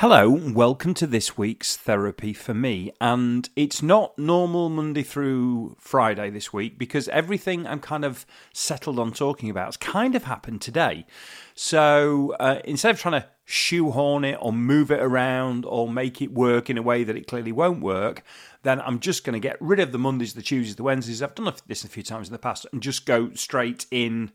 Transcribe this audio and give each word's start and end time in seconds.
Hello, 0.00 0.28
welcome 0.28 0.92
to 0.92 1.06
this 1.06 1.38
week's 1.38 1.74
Therapy 1.74 2.34
for 2.34 2.52
Me. 2.52 2.92
And 3.00 3.48
it's 3.56 3.80
not 3.80 4.18
normal 4.18 4.68
Monday 4.68 5.02
through 5.02 5.74
Friday 5.80 6.28
this 6.28 6.52
week 6.52 6.78
because 6.78 7.08
everything 7.08 7.66
I'm 7.66 7.80
kind 7.80 8.04
of 8.04 8.26
settled 8.52 8.98
on 8.98 9.12
talking 9.12 9.48
about 9.48 9.68
has 9.68 9.78
kind 9.78 10.14
of 10.14 10.24
happened 10.24 10.60
today. 10.60 11.06
So 11.54 12.36
uh, 12.38 12.58
instead 12.66 12.90
of 12.90 13.00
trying 13.00 13.22
to 13.22 13.28
shoehorn 13.46 14.26
it 14.26 14.36
or 14.38 14.52
move 14.52 14.90
it 14.90 15.00
around 15.00 15.64
or 15.64 15.88
make 15.88 16.20
it 16.20 16.30
work 16.30 16.68
in 16.68 16.76
a 16.76 16.82
way 16.82 17.02
that 17.02 17.16
it 17.16 17.26
clearly 17.26 17.52
won't 17.52 17.80
work, 17.80 18.22
then 18.64 18.82
I'm 18.82 19.00
just 19.00 19.24
going 19.24 19.32
to 19.32 19.40
get 19.40 19.56
rid 19.62 19.80
of 19.80 19.92
the 19.92 19.98
Mondays, 19.98 20.34
the 20.34 20.42
Tuesdays, 20.42 20.76
the 20.76 20.82
Wednesdays. 20.82 21.22
I've 21.22 21.34
done 21.34 21.50
this 21.66 21.84
a 21.84 21.88
few 21.88 22.02
times 22.02 22.28
in 22.28 22.34
the 22.34 22.38
past 22.38 22.66
and 22.70 22.82
just 22.82 23.06
go 23.06 23.32
straight 23.32 23.86
in 23.90 24.32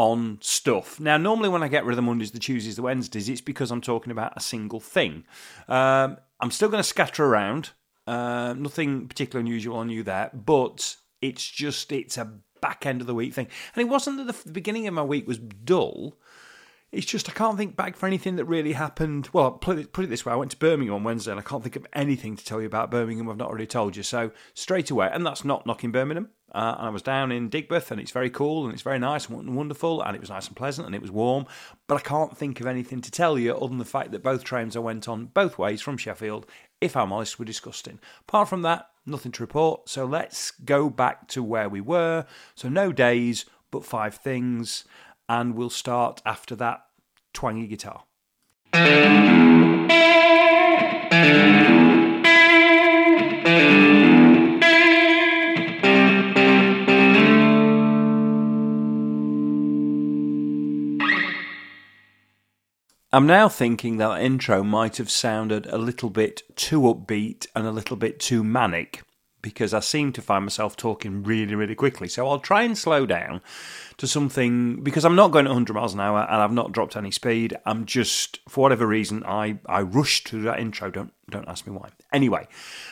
on 0.00 0.38
stuff. 0.40 0.98
Now, 0.98 1.18
normally 1.18 1.50
when 1.50 1.62
I 1.62 1.68
get 1.68 1.84
rid 1.84 1.92
of 1.92 1.96
the 1.96 2.02
Mondays, 2.02 2.30
the 2.30 2.38
Tuesdays, 2.38 2.76
the 2.76 2.80
Wednesdays, 2.80 3.28
it's 3.28 3.42
because 3.42 3.70
I'm 3.70 3.82
talking 3.82 4.10
about 4.10 4.32
a 4.34 4.40
single 4.40 4.80
thing. 4.80 5.24
Um, 5.68 6.16
I'm 6.40 6.50
still 6.50 6.70
going 6.70 6.82
to 6.82 6.88
scatter 6.88 7.26
around. 7.26 7.72
Uh, 8.06 8.54
nothing 8.54 9.08
particularly 9.08 9.46
unusual 9.46 9.76
on 9.76 9.90
you 9.90 10.02
there, 10.02 10.30
but 10.32 10.96
it's 11.20 11.46
just 11.46 11.92
it's 11.92 12.16
a 12.16 12.32
back 12.62 12.86
end 12.86 13.02
of 13.02 13.06
the 13.06 13.14
week 13.14 13.34
thing. 13.34 13.48
And 13.76 13.86
it 13.86 13.90
wasn't 13.90 14.26
that 14.26 14.34
the 14.34 14.52
beginning 14.52 14.86
of 14.86 14.94
my 14.94 15.02
week 15.02 15.28
was 15.28 15.36
dull. 15.36 16.14
It's 16.92 17.06
just 17.06 17.28
I 17.28 17.34
can't 17.34 17.58
think 17.58 17.76
back 17.76 17.94
for 17.94 18.06
anything 18.06 18.36
that 18.36 18.46
really 18.46 18.72
happened. 18.72 19.28
Well, 19.34 19.50
put 19.50 19.78
it, 19.78 19.92
put 19.92 20.06
it 20.06 20.08
this 20.08 20.24
way: 20.24 20.32
I 20.32 20.36
went 20.36 20.52
to 20.52 20.56
Birmingham 20.56 20.94
on 20.94 21.04
Wednesday, 21.04 21.32
and 21.32 21.38
I 21.38 21.42
can't 21.42 21.62
think 21.62 21.76
of 21.76 21.86
anything 21.92 22.36
to 22.36 22.44
tell 22.44 22.62
you 22.62 22.66
about 22.66 22.90
Birmingham 22.90 23.28
I've 23.28 23.36
not 23.36 23.50
already 23.50 23.66
told 23.66 23.96
you. 23.96 24.02
So 24.02 24.30
straight 24.54 24.90
away, 24.90 25.10
and 25.12 25.26
that's 25.26 25.44
not 25.44 25.66
knocking 25.66 25.92
Birmingham. 25.92 26.30
Uh, 26.52 26.76
and 26.78 26.86
I 26.86 26.90
was 26.90 27.02
down 27.02 27.32
in 27.32 27.48
Digbeth, 27.48 27.90
and 27.90 28.00
it's 28.00 28.10
very 28.10 28.30
cool, 28.30 28.64
and 28.64 28.72
it's 28.72 28.82
very 28.82 28.98
nice 28.98 29.28
and 29.28 29.56
wonderful, 29.56 30.02
and 30.02 30.14
it 30.14 30.20
was 30.20 30.30
nice 30.30 30.46
and 30.46 30.56
pleasant, 30.56 30.86
and 30.86 30.94
it 30.94 31.02
was 31.02 31.10
warm. 31.10 31.46
But 31.86 31.96
I 31.96 32.00
can't 32.00 32.36
think 32.36 32.60
of 32.60 32.66
anything 32.66 33.00
to 33.02 33.10
tell 33.10 33.38
you 33.38 33.54
other 33.54 33.68
than 33.68 33.78
the 33.78 33.84
fact 33.84 34.12
that 34.12 34.22
both 34.22 34.44
trains 34.44 34.76
I 34.76 34.80
went 34.80 35.08
on 35.08 35.26
both 35.26 35.58
ways 35.58 35.80
from 35.80 35.96
Sheffield, 35.96 36.46
if 36.80 36.96
I'm 36.96 37.12
honest, 37.12 37.38
were 37.38 37.44
disgusting. 37.44 38.00
Apart 38.28 38.48
from 38.48 38.62
that, 38.62 38.90
nothing 39.06 39.32
to 39.32 39.42
report. 39.42 39.88
So 39.88 40.04
let's 40.04 40.50
go 40.50 40.90
back 40.90 41.28
to 41.28 41.42
where 41.42 41.68
we 41.68 41.80
were. 41.80 42.26
So 42.54 42.68
no 42.68 42.92
days, 42.92 43.44
but 43.70 43.84
five 43.84 44.14
things 44.14 44.84
and 45.30 45.54
we'll 45.54 45.70
start 45.70 46.20
after 46.26 46.56
that 46.56 46.84
twangy 47.32 47.68
guitar. 47.68 48.02
I'm 63.12 63.26
now 63.26 63.48
thinking 63.48 63.96
that 63.96 64.22
intro 64.22 64.62
might 64.62 64.98
have 64.98 65.10
sounded 65.10 65.66
a 65.66 65.78
little 65.78 66.10
bit 66.10 66.42
too 66.54 66.82
upbeat 66.82 67.48
and 67.56 67.66
a 67.66 67.72
little 67.72 67.96
bit 67.96 68.20
too 68.20 68.44
manic 68.44 69.02
because 69.42 69.74
I 69.74 69.80
seem 69.80 70.12
to 70.12 70.22
find 70.22 70.44
myself 70.44 70.76
talking 70.76 71.24
really, 71.24 71.56
really 71.56 71.74
quickly. 71.74 72.06
So 72.06 72.28
I'll 72.28 72.38
try 72.38 72.62
and 72.62 72.78
slow 72.78 73.06
down 73.06 73.40
to 73.96 74.06
something 74.06 74.84
because 74.84 75.04
I'm 75.04 75.16
not 75.16 75.32
going 75.32 75.46
100 75.46 75.74
miles 75.74 75.92
an 75.92 75.98
hour 75.98 76.20
and 76.30 76.40
I've 76.40 76.52
not 76.52 76.70
dropped 76.70 76.96
any 76.96 77.10
speed. 77.10 77.56
I'm 77.66 77.84
just, 77.84 78.38
for 78.48 78.60
whatever 78.60 78.86
reason, 78.86 79.24
I, 79.24 79.58
I 79.66 79.82
rushed 79.82 80.28
through 80.28 80.42
that 80.42 80.60
intro. 80.60 80.90
Don't 80.90 81.12
don't 81.28 81.48
ask 81.48 81.66
me 81.66 81.72
why. 81.72 81.88
Anyway, 82.12 82.46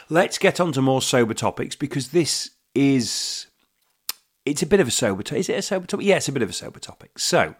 let's 0.09 0.39
get 0.39 0.59
on 0.59 0.73
to 0.73 0.83
more 0.83 1.03
sober 1.03 1.35
topics 1.35 1.77
because 1.77 2.09
this 2.09 2.51
is 2.75 3.47
it's 4.45 4.63
a 4.63 4.67
bit 4.67 4.81
of 4.81 4.89
a 4.89 4.93
sober 4.93 5.23
topic. 5.23 5.41
Is 5.41 5.49
it 5.49 5.59
a 5.59 5.63
sober 5.63 5.87
topic? 5.87 6.07
Yeah, 6.07 6.17
it's 6.17 6.29
a 6.29 6.33
bit 6.33 6.43
of 6.43 6.51
a 6.51 6.55
sober 6.55 6.81
topic. 6.81 7.19
So 7.19 7.55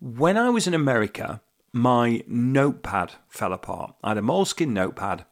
when 0.00 0.36
I 0.36 0.50
was 0.50 0.66
in 0.66 0.74
America, 0.74 1.40
my 1.74 2.22
notepad 2.28 3.14
fell 3.28 3.52
apart. 3.52 3.94
I 4.02 4.10
had 4.10 4.18
a 4.18 4.22
Moleskine 4.22 4.68
notepad. 4.68 5.24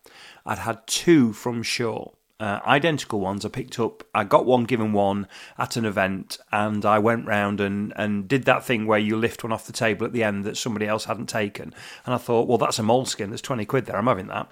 I'd 0.45 0.59
had 0.59 0.87
two 0.89 1.33
from 1.33 1.63
Shure 1.63 2.13
uh, 2.41 2.59
identical 2.67 3.21
ones. 3.21 3.45
I 3.45 3.49
picked 3.49 3.79
up, 3.79 4.03
I 4.13 4.25
got 4.25 4.45
one 4.45 4.65
given 4.65 4.93
one 4.93 5.29
at 5.57 5.77
an 5.77 5.85
event, 5.85 6.39
and 6.51 6.85
I 6.85 6.99
went 6.99 7.25
round 7.25 7.61
and, 7.61 7.93
and 7.95 8.27
did 8.27 8.45
that 8.47 8.65
thing 8.65 8.85
where 8.85 8.99
you 8.99 9.17
lift 9.17 9.45
one 9.45 9.53
off 9.53 9.69
the 9.69 9.73
table 9.73 10.05
at 10.05 10.13
the 10.13 10.25
end 10.25 10.43
that 10.43 10.57
somebody 10.57 10.89
else 10.89 11.05
hadn't 11.05 11.29
taken. 11.29 11.73
And 12.05 12.13
I 12.13 12.19
thought, 12.19 12.49
well, 12.49 12.59
that's 12.59 12.81
a 12.81 12.83
Moleskine. 12.83 13.29
There's 13.29 13.41
20 13.41 13.65
quid 13.65 13.87
there. 13.87 13.97
I'm 13.97 14.09
having 14.09 14.27
that. 14.27 14.51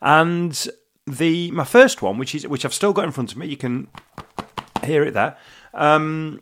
And 0.00 0.66
the 1.06 1.50
my 1.50 1.64
first 1.64 2.00
one, 2.00 2.16
which 2.16 2.34
is 2.34 2.48
which 2.48 2.64
I've 2.64 2.72
still 2.72 2.94
got 2.94 3.04
in 3.04 3.12
front 3.12 3.32
of 3.32 3.38
me, 3.38 3.46
you 3.46 3.58
can 3.58 3.88
hear 4.82 5.02
it 5.02 5.12
there. 5.12 5.36
Um, 5.74 6.40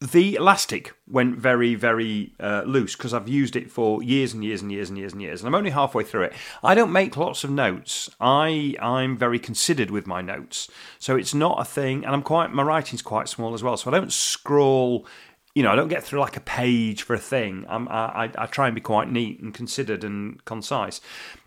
the 0.00 0.34
elastic 0.34 0.92
went 1.06 1.36
very, 1.36 1.74
very 1.74 2.34
uh, 2.40 2.62
loose 2.66 2.96
because 2.96 3.14
I've 3.14 3.28
used 3.28 3.56
it 3.56 3.70
for 3.70 4.02
years 4.02 4.34
and 4.34 4.44
years 4.44 4.60
and 4.60 4.70
years 4.70 4.88
and 4.88 4.98
years 4.98 5.12
and 5.12 5.22
years, 5.22 5.40
and 5.40 5.48
I'm 5.48 5.54
only 5.54 5.70
halfway 5.70 6.04
through 6.04 6.24
it. 6.24 6.32
I 6.62 6.74
don't 6.74 6.92
make 6.92 7.16
lots 7.16 7.44
of 7.44 7.50
notes. 7.50 8.10
I 8.20 8.74
I'm 8.80 9.16
very 9.16 9.38
considered 9.38 9.90
with 9.90 10.06
my 10.06 10.20
notes, 10.20 10.68
so 10.98 11.16
it's 11.16 11.34
not 11.34 11.60
a 11.60 11.64
thing. 11.64 12.04
And 12.04 12.14
I'm 12.14 12.22
quite 12.22 12.52
my 12.52 12.62
writing's 12.62 13.02
quite 13.02 13.28
small 13.28 13.54
as 13.54 13.62
well, 13.62 13.76
so 13.76 13.90
I 13.90 13.98
don't 13.98 14.12
scroll. 14.12 15.06
You 15.54 15.62
know, 15.62 15.70
I 15.70 15.76
don't 15.76 15.88
get 15.88 16.02
through 16.02 16.18
like 16.18 16.36
a 16.36 16.40
page 16.40 17.04
for 17.04 17.14
a 17.14 17.18
thing. 17.18 17.64
I'm, 17.68 17.86
I, 17.88 18.28
I 18.36 18.46
try 18.46 18.66
and 18.66 18.74
be 18.74 18.80
quite 18.80 19.08
neat 19.08 19.38
and 19.40 19.54
considered 19.54 20.02
and 20.02 20.44
concise. 20.44 21.00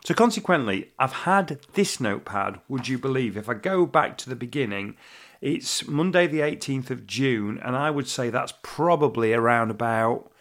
So 0.06 0.14
consequently, 0.14 0.92
I've 0.98 1.12
had 1.12 1.60
this 1.74 2.00
notepad. 2.00 2.62
Would 2.70 2.88
you 2.88 2.98
believe 2.98 3.36
if 3.36 3.50
I 3.50 3.54
go 3.54 3.86
back 3.86 4.18
to 4.20 4.30
the 4.30 4.36
beginning? 4.38 4.96
It's 5.42 5.88
Monday, 5.88 6.28
the 6.28 6.40
18th 6.40 6.90
of 6.90 7.06
June, 7.06 7.60
and 7.64 7.76
I 7.76 7.92
would 7.92 8.08
say 8.08 8.30
that's 8.30 8.54
probably 8.64 9.34
around 9.34 9.72
about 9.72 10.32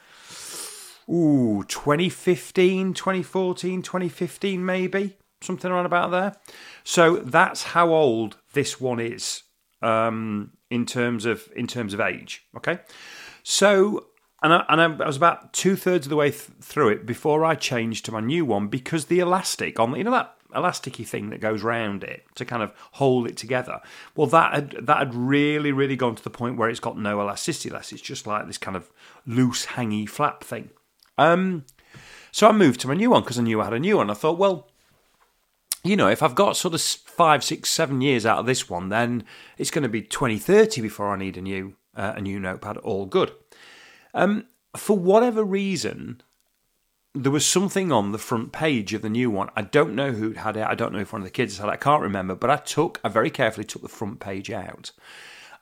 ooh 1.08 1.62
2015 1.68 2.92
2014 2.92 3.80
2015 3.80 4.66
maybe 4.66 5.16
something 5.40 5.70
around 5.70 5.86
about 5.86 6.10
there. 6.10 6.36
So 6.82 7.16
that's 7.16 7.62
how 7.62 7.92
old 7.92 8.38
this 8.54 8.80
one 8.80 8.98
is 8.98 9.42
um, 9.82 10.52
in 10.70 10.86
terms 10.86 11.24
of 11.24 11.48
in 11.54 11.66
terms 11.66 11.94
of 11.94 12.00
age 12.00 12.44
okay? 12.56 12.80
So 13.42 14.06
and 14.42 14.52
I, 14.52 14.64
and 14.68 14.80
I 14.80 15.06
was 15.06 15.16
about 15.16 15.52
two 15.52 15.76
thirds 15.76 16.06
of 16.06 16.10
the 16.10 16.16
way 16.16 16.30
th- 16.30 16.50
through 16.60 16.90
it 16.90 17.06
before 17.06 17.44
I 17.44 17.54
changed 17.54 18.04
to 18.06 18.12
my 18.12 18.20
new 18.20 18.44
one 18.44 18.68
because 18.68 19.06
the 19.06 19.20
elastic 19.20 19.80
on 19.80 19.94
you 19.96 20.04
know 20.04 20.10
that 20.10 20.35
elasticy 20.56 21.06
thing 21.06 21.30
that 21.30 21.40
goes 21.40 21.62
round 21.62 22.02
it 22.02 22.24
to 22.34 22.44
kind 22.44 22.62
of 22.62 22.72
hold 22.92 23.26
it 23.26 23.36
together. 23.36 23.80
Well, 24.14 24.26
that 24.28 24.54
had 24.54 24.70
that 24.86 24.98
had 24.98 25.14
really, 25.14 25.72
really 25.72 25.96
gone 25.96 26.16
to 26.16 26.24
the 26.24 26.30
point 26.30 26.56
where 26.56 26.68
it's 26.68 26.80
got 26.80 26.98
no 26.98 27.20
elasticity 27.20 27.70
less. 27.70 27.92
It's 27.92 28.02
just 28.02 28.26
like 28.26 28.46
this 28.46 28.58
kind 28.58 28.76
of 28.76 28.90
loose, 29.26 29.66
hangy 29.66 30.08
flap 30.08 30.42
thing. 30.42 30.70
Um, 31.18 31.64
so 32.32 32.48
I 32.48 32.52
moved 32.52 32.80
to 32.80 32.88
my 32.88 32.94
new 32.94 33.10
one 33.10 33.22
because 33.22 33.38
I 33.38 33.42
knew 33.42 33.60
I 33.60 33.64
had 33.64 33.72
a 33.72 33.78
new 33.78 33.96
one. 33.96 34.10
I 34.10 34.14
thought, 34.14 34.38
well, 34.38 34.68
you 35.82 35.96
know, 35.96 36.08
if 36.08 36.22
I've 36.22 36.34
got 36.34 36.56
sort 36.56 36.74
of 36.74 36.82
five, 36.82 37.44
six, 37.44 37.70
seven 37.70 38.00
years 38.00 38.26
out 38.26 38.38
of 38.38 38.46
this 38.46 38.68
one, 38.68 38.88
then 38.88 39.24
it's 39.56 39.70
going 39.70 39.84
to 39.84 39.88
be 39.88 40.02
2030 40.02 40.80
before 40.80 41.12
I 41.12 41.16
need 41.16 41.36
a 41.36 41.42
new 41.42 41.76
uh, 41.94 42.14
a 42.16 42.20
new 42.20 42.38
notepad. 42.38 42.76
All 42.78 43.06
good. 43.06 43.32
Um, 44.12 44.46
for 44.76 44.98
whatever 44.98 45.42
reason, 45.44 46.20
there 47.16 47.32
was 47.32 47.46
something 47.46 47.90
on 47.90 48.12
the 48.12 48.18
front 48.18 48.52
page 48.52 48.92
of 48.92 49.02
the 49.02 49.08
new 49.08 49.30
one. 49.30 49.50
I 49.56 49.62
don't 49.62 49.94
know 49.94 50.12
who 50.12 50.32
had 50.32 50.56
it. 50.56 50.66
I 50.66 50.74
don't 50.74 50.92
know 50.92 51.00
if 51.00 51.12
one 51.12 51.22
of 51.22 51.26
the 51.26 51.30
kids 51.30 51.58
had 51.58 51.68
it. 51.68 51.72
I 51.72 51.76
can't 51.76 52.02
remember. 52.02 52.34
But 52.34 52.50
I 52.50 52.56
took, 52.56 53.00
I 53.02 53.08
very 53.08 53.30
carefully 53.30 53.64
took 53.64 53.82
the 53.82 53.88
front 53.88 54.20
page 54.20 54.50
out. 54.50 54.92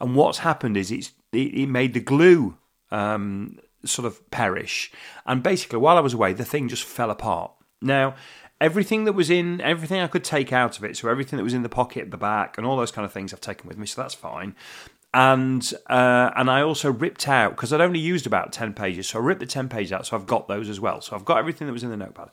And 0.01 0.17
what's 0.17 0.39
happened 0.39 0.77
is 0.77 0.91
it's 0.91 1.13
it, 1.33 1.55
it 1.55 1.69
made 1.69 1.95
the 1.95 2.01
glue 2.01 2.57
um, 2.91 3.59
sort 3.85 4.07
of 4.07 4.31
perish. 4.31 4.93
And 5.27 5.43
basically, 5.43 5.79
while 5.79 5.97
I 5.97 6.01
was 6.01 6.15
away, 6.15 6.33
the 6.33 6.45
thing 6.45 6.69
just 6.69 6.85
fell 6.85 7.11
apart. 7.11 7.53
Now, 7.81 8.15
everything 8.61 9.05
that 9.05 9.13
was 9.13 9.31
in, 9.31 9.61
everything 9.61 10.01
I 10.01 10.09
could 10.09 10.25
take 10.25 10.53
out 10.53 10.79
of 10.79 10.85
it, 10.85 10.97
so 10.97 11.09
everything 11.09 11.37
that 11.37 11.45
was 11.45 11.55
in 11.55 11.63
the 11.63 11.69
pocket 11.69 12.11
the 12.11 12.17
back 12.17 12.59
and 12.59 12.67
all 12.67 12.77
those 12.77 12.93
kind 12.93 13.05
of 13.05 13.13
things 13.13 13.33
I've 13.33 13.41
taken 13.41 13.69
with 13.69 13.79
me, 13.79 13.87
so 13.87 14.03
that's 14.03 14.15
fine 14.15 14.55
and 15.15 15.73
uh, 15.89 16.31
and 16.37 16.51
I 16.51 16.61
also 16.63 16.93
ripped 16.93 17.29
out 17.29 17.53
because 17.53 17.73
I'd 17.73 17.81
only 17.81 18.01
used 18.01 18.27
about 18.27 18.53
ten 18.53 18.75
pages, 18.75 19.09
so 19.09 19.21
I 19.21 19.23
ripped 19.23 19.41
the 19.41 19.47
ten 19.47 19.69
pages 19.69 19.93
out. 19.93 20.07
So 20.07 20.17
I've 20.17 20.27
got 20.27 20.49
those 20.49 20.69
as 20.69 20.81
well. 20.81 21.01
So 21.01 21.15
I've 21.15 21.25
got 21.25 21.39
everything 21.39 21.69
that 21.69 21.73
was 21.73 21.85
in 21.85 21.91
the 21.91 21.97
notepad, 21.97 22.31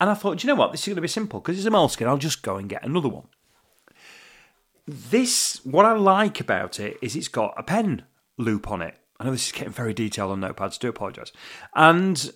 and 0.00 0.10
I 0.10 0.14
thought, 0.14 0.38
do 0.38 0.46
you 0.46 0.52
know 0.52 0.58
what, 0.58 0.72
this 0.72 0.82
is 0.82 0.86
going 0.86 0.96
to 0.96 1.02
be 1.02 1.08
simple 1.08 1.40
because 1.40 1.56
it's 1.56 1.66
a 1.66 1.70
Moleskine. 1.70 2.08
I'll 2.08 2.18
just 2.18 2.42
go 2.42 2.56
and 2.56 2.68
get 2.68 2.84
another 2.84 3.08
one. 3.08 3.28
This, 4.86 5.64
what 5.64 5.86
I 5.86 5.92
like 5.92 6.40
about 6.40 6.80
it 6.80 6.98
is 7.00 7.14
it's 7.14 7.28
got 7.28 7.54
a 7.56 7.62
pen 7.62 8.02
loop 8.36 8.70
on 8.70 8.82
it. 8.82 8.96
I 9.20 9.24
know 9.24 9.30
this 9.30 9.46
is 9.46 9.52
getting 9.52 9.72
very 9.72 9.94
detailed 9.94 10.32
on 10.32 10.40
notepads. 10.40 10.80
Do 10.80 10.88
apologise, 10.88 11.30
and 11.76 12.32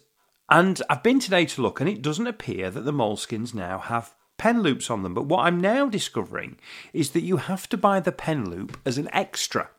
and 0.49 0.81
I've 0.89 1.03
been 1.03 1.19
today 1.19 1.47
to 1.47 1.63
look, 1.63 1.81
and 1.81 1.89
it 1.89 2.01
doesn't 2.01 2.29
appear 2.29 2.71
that 2.71 2.85
the 2.85 2.93
Moleskines 2.93 3.55
now 3.55 3.79
have 3.79 4.15
pen 4.37 4.63
loops 4.63 4.91
on 4.91 5.03
them. 5.03 5.15
But 5.15 5.27
what 5.27 5.47
I'm 5.47 5.61
now 5.61 5.89
discovering 5.89 6.59
is 6.93 7.11
that 7.11 7.23
you 7.23 7.39
have 7.39 7.69
to 7.71 7.77
buy 7.77 8.01
the 8.01 8.13
pen 8.13 8.51
loop 8.51 8.79
as 8.85 8.99
an 8.99 9.09
extra. 9.13 9.71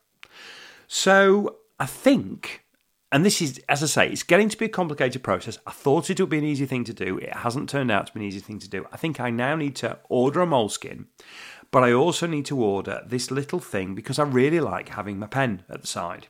So 0.87 1.57
I 1.79 1.85
think, 1.85 2.65
and 3.11 3.25
this 3.25 3.41
is, 3.41 3.59
as 3.69 3.83
I 3.83 3.85
say, 3.87 4.09
it's 4.09 4.23
getting 4.23 4.49
to 4.49 4.57
be 4.57 4.65
a 4.65 4.69
complicated 4.69 5.23
process. 5.23 5.57
I 5.65 5.71
thought 5.71 6.09
it 6.09 6.19
would 6.19 6.29
be 6.29 6.37
an 6.37 6.43
easy 6.43 6.65
thing 6.65 6.83
to 6.85 6.93
do. 6.93 7.17
It 7.17 7.35
hasn't 7.37 7.69
turned 7.69 7.91
out 7.91 8.07
to 8.07 8.13
be 8.13 8.19
an 8.21 8.25
easy 8.25 8.39
thing 8.39 8.59
to 8.59 8.69
do. 8.69 8.85
I 8.91 8.97
think 8.97 9.19
I 9.19 9.29
now 9.29 9.55
need 9.55 9.75
to 9.77 9.99
order 10.09 10.41
a 10.41 10.47
Moleskine, 10.47 11.05
but 11.71 11.83
I 11.83 11.91
also 11.91 12.27
need 12.27 12.45
to 12.45 12.61
order 12.61 13.03
this 13.05 13.31
little 13.31 13.59
thing 13.59 13.95
because 13.95 14.19
I 14.19 14.23
really 14.23 14.59
like 14.59 14.89
having 14.89 15.19
my 15.19 15.27
pen 15.27 15.63
at 15.69 15.81
the 15.81 15.87
side. 15.87 16.27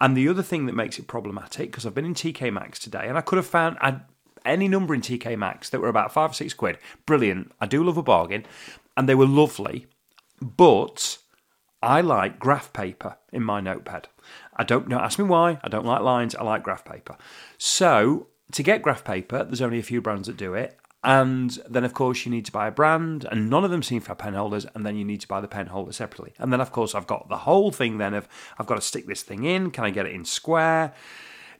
And 0.00 0.16
the 0.16 0.28
other 0.28 0.42
thing 0.42 0.66
that 0.66 0.74
makes 0.74 0.98
it 0.98 1.06
problematic, 1.06 1.70
because 1.70 1.86
I've 1.86 1.94
been 1.94 2.04
in 2.04 2.14
TK 2.14 2.52
Maxx 2.52 2.78
today 2.78 3.06
and 3.08 3.16
I 3.16 3.20
could 3.20 3.36
have 3.36 3.46
found, 3.46 3.78
I'd 3.80 4.00
any 4.44 4.68
number 4.68 4.94
in 4.94 5.00
TK 5.00 5.38
Maxx 5.38 5.70
that 5.70 5.80
were 5.80 5.88
about 5.88 6.12
five 6.12 6.30
or 6.30 6.34
six 6.34 6.54
quid. 6.54 6.78
Brilliant. 7.06 7.52
I 7.60 7.66
do 7.66 7.82
love 7.82 7.96
a 7.96 8.02
bargain. 8.02 8.44
And 8.96 9.08
they 9.08 9.14
were 9.14 9.26
lovely. 9.26 9.86
But 10.40 11.18
I 11.84 12.00
like 12.00 12.38
graph 12.38 12.72
paper 12.72 13.18
in 13.30 13.42
my 13.42 13.60
notepad. 13.60 14.08
I 14.56 14.64
don't 14.64 14.88
know, 14.88 14.98
ask 14.98 15.18
me 15.18 15.26
why. 15.26 15.58
I 15.62 15.68
don't 15.68 15.84
like 15.84 16.00
lines, 16.00 16.34
I 16.34 16.42
like 16.42 16.62
graph 16.62 16.84
paper. 16.84 17.16
So, 17.58 18.28
to 18.52 18.62
get 18.62 18.80
graph 18.80 19.04
paper, 19.04 19.44
there's 19.44 19.60
only 19.60 19.78
a 19.78 19.82
few 19.82 20.00
brands 20.00 20.26
that 20.26 20.38
do 20.38 20.54
it. 20.54 20.78
And 21.02 21.50
then, 21.68 21.84
of 21.84 21.92
course, 21.92 22.24
you 22.24 22.32
need 22.32 22.46
to 22.46 22.52
buy 22.52 22.68
a 22.68 22.72
brand, 22.72 23.26
and 23.30 23.50
none 23.50 23.64
of 23.64 23.70
them 23.70 23.82
seem 23.82 24.00
to 24.00 24.08
have 24.08 24.18
pen 24.18 24.32
holders. 24.32 24.66
And 24.74 24.86
then 24.86 24.96
you 24.96 25.04
need 25.04 25.20
to 25.20 25.28
buy 25.28 25.42
the 25.42 25.48
pen 25.48 25.66
holder 25.66 25.92
separately. 25.92 26.32
And 26.38 26.50
then, 26.50 26.62
of 26.62 26.72
course, 26.72 26.94
I've 26.94 27.06
got 27.06 27.28
the 27.28 27.36
whole 27.38 27.70
thing 27.70 27.98
then 27.98 28.14
of 28.14 28.26
I've 28.58 28.66
got 28.66 28.76
to 28.76 28.80
stick 28.80 29.06
this 29.06 29.22
thing 29.22 29.44
in. 29.44 29.70
Can 29.70 29.84
I 29.84 29.90
get 29.90 30.06
it 30.06 30.12
in 30.12 30.24
square? 30.24 30.94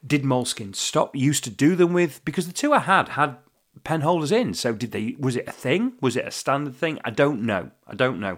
Did 0.05 0.23
Moleskine 0.23 0.75
stop? 0.75 1.15
Used 1.15 1.43
to 1.43 1.51
do 1.51 1.75
them 1.75 1.93
with 1.93 2.25
because 2.25 2.47
the 2.47 2.53
two 2.53 2.73
I 2.73 2.79
had 2.79 3.09
had 3.09 3.37
pen 3.85 4.01
holders 4.01 4.33
in. 4.33 4.53
So 4.53 4.73
did 4.73 4.91
they? 4.91 5.15
Was 5.17 5.37
it 5.37 5.47
a 5.47 5.53
thing? 5.53 5.93
Was 6.01 6.17
it 6.17 6.27
a 6.27 6.31
standard 6.31 6.75
thing? 6.75 6.99
I 7.05 7.11
don't 7.11 7.43
know. 7.43 7.71
I 7.87 7.95
don't 7.95 8.19
know. 8.19 8.37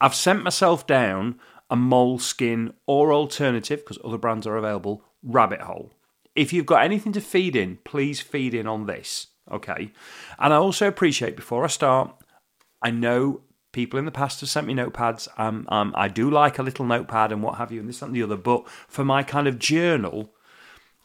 I've 0.00 0.14
sent 0.14 0.42
myself 0.42 0.86
down 0.86 1.38
a 1.70 1.76
Moleskine 1.76 2.72
or 2.86 3.12
alternative 3.12 3.80
because 3.80 3.98
other 4.04 4.18
brands 4.18 4.46
are 4.46 4.56
available 4.56 5.04
rabbit 5.22 5.60
hole. 5.60 5.92
If 6.34 6.52
you've 6.52 6.66
got 6.66 6.84
anything 6.84 7.12
to 7.12 7.20
feed 7.20 7.54
in, 7.54 7.78
please 7.84 8.20
feed 8.20 8.54
in 8.54 8.66
on 8.66 8.86
this. 8.86 9.28
Okay. 9.50 9.92
And 10.38 10.52
I 10.52 10.56
also 10.56 10.88
appreciate 10.88 11.36
before 11.36 11.64
I 11.64 11.68
start, 11.68 12.14
I 12.82 12.90
know 12.90 13.42
people 13.72 13.98
in 13.98 14.04
the 14.04 14.10
past 14.10 14.40
have 14.40 14.48
sent 14.48 14.66
me 14.66 14.74
notepads. 14.74 15.28
Um, 15.38 15.66
um, 15.68 15.92
I 15.96 16.08
do 16.08 16.30
like 16.30 16.58
a 16.58 16.62
little 16.62 16.84
notepad 16.84 17.32
and 17.32 17.42
what 17.42 17.56
have 17.56 17.70
you, 17.70 17.80
and 17.80 17.88
this 17.88 18.02
and 18.02 18.14
the 18.14 18.22
other. 18.22 18.36
But 18.36 18.68
for 18.88 19.04
my 19.04 19.22
kind 19.22 19.46
of 19.46 19.58
journal, 19.58 20.32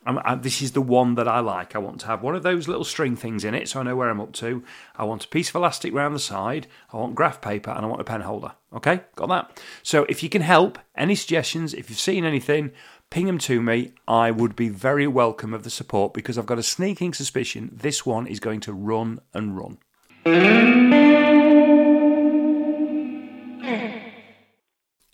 I, 0.05 0.35
this 0.35 0.61
is 0.61 0.71
the 0.71 0.81
one 0.81 1.15
that 1.15 1.27
I 1.27 1.39
like. 1.39 1.75
I 1.75 1.79
want 1.79 1.99
to 2.01 2.07
have 2.07 2.23
one 2.23 2.35
of 2.35 2.41
those 2.41 2.67
little 2.67 2.83
string 2.83 3.15
things 3.15 3.43
in 3.43 3.53
it 3.53 3.69
so 3.69 3.79
I 3.79 3.83
know 3.83 3.95
where 3.95 4.09
I'm 4.09 4.19
up 4.19 4.33
to. 4.33 4.63
I 4.95 5.03
want 5.03 5.25
a 5.25 5.27
piece 5.27 5.49
of 5.49 5.55
elastic 5.55 5.93
round 5.93 6.15
the 6.15 6.19
side. 6.19 6.65
I 6.91 6.97
want 6.97 7.13
graph 7.13 7.39
paper 7.39 7.69
and 7.69 7.85
I 7.85 7.87
want 7.87 8.01
a 8.01 8.05
pen 8.05 8.21
holder. 8.21 8.53
Okay, 8.73 9.01
got 9.15 9.29
that? 9.29 9.61
So 9.83 10.05
if 10.09 10.23
you 10.23 10.29
can 10.29 10.41
help, 10.41 10.79
any 10.95 11.13
suggestions, 11.13 11.75
if 11.75 11.89
you've 11.89 11.99
seen 11.99 12.25
anything, 12.25 12.71
ping 13.11 13.27
them 13.27 13.37
to 13.37 13.61
me. 13.61 13.91
I 14.07 14.31
would 14.31 14.55
be 14.55 14.69
very 14.69 15.05
welcome 15.05 15.53
of 15.53 15.63
the 15.63 15.69
support 15.69 16.13
because 16.13 16.37
I've 16.37 16.47
got 16.47 16.57
a 16.57 16.63
sneaking 16.63 17.13
suspicion 17.13 17.69
this 17.71 18.03
one 18.05 18.25
is 18.25 18.39
going 18.39 18.61
to 18.61 18.73
run 18.73 19.19
and 19.33 19.55
run. 19.55 19.77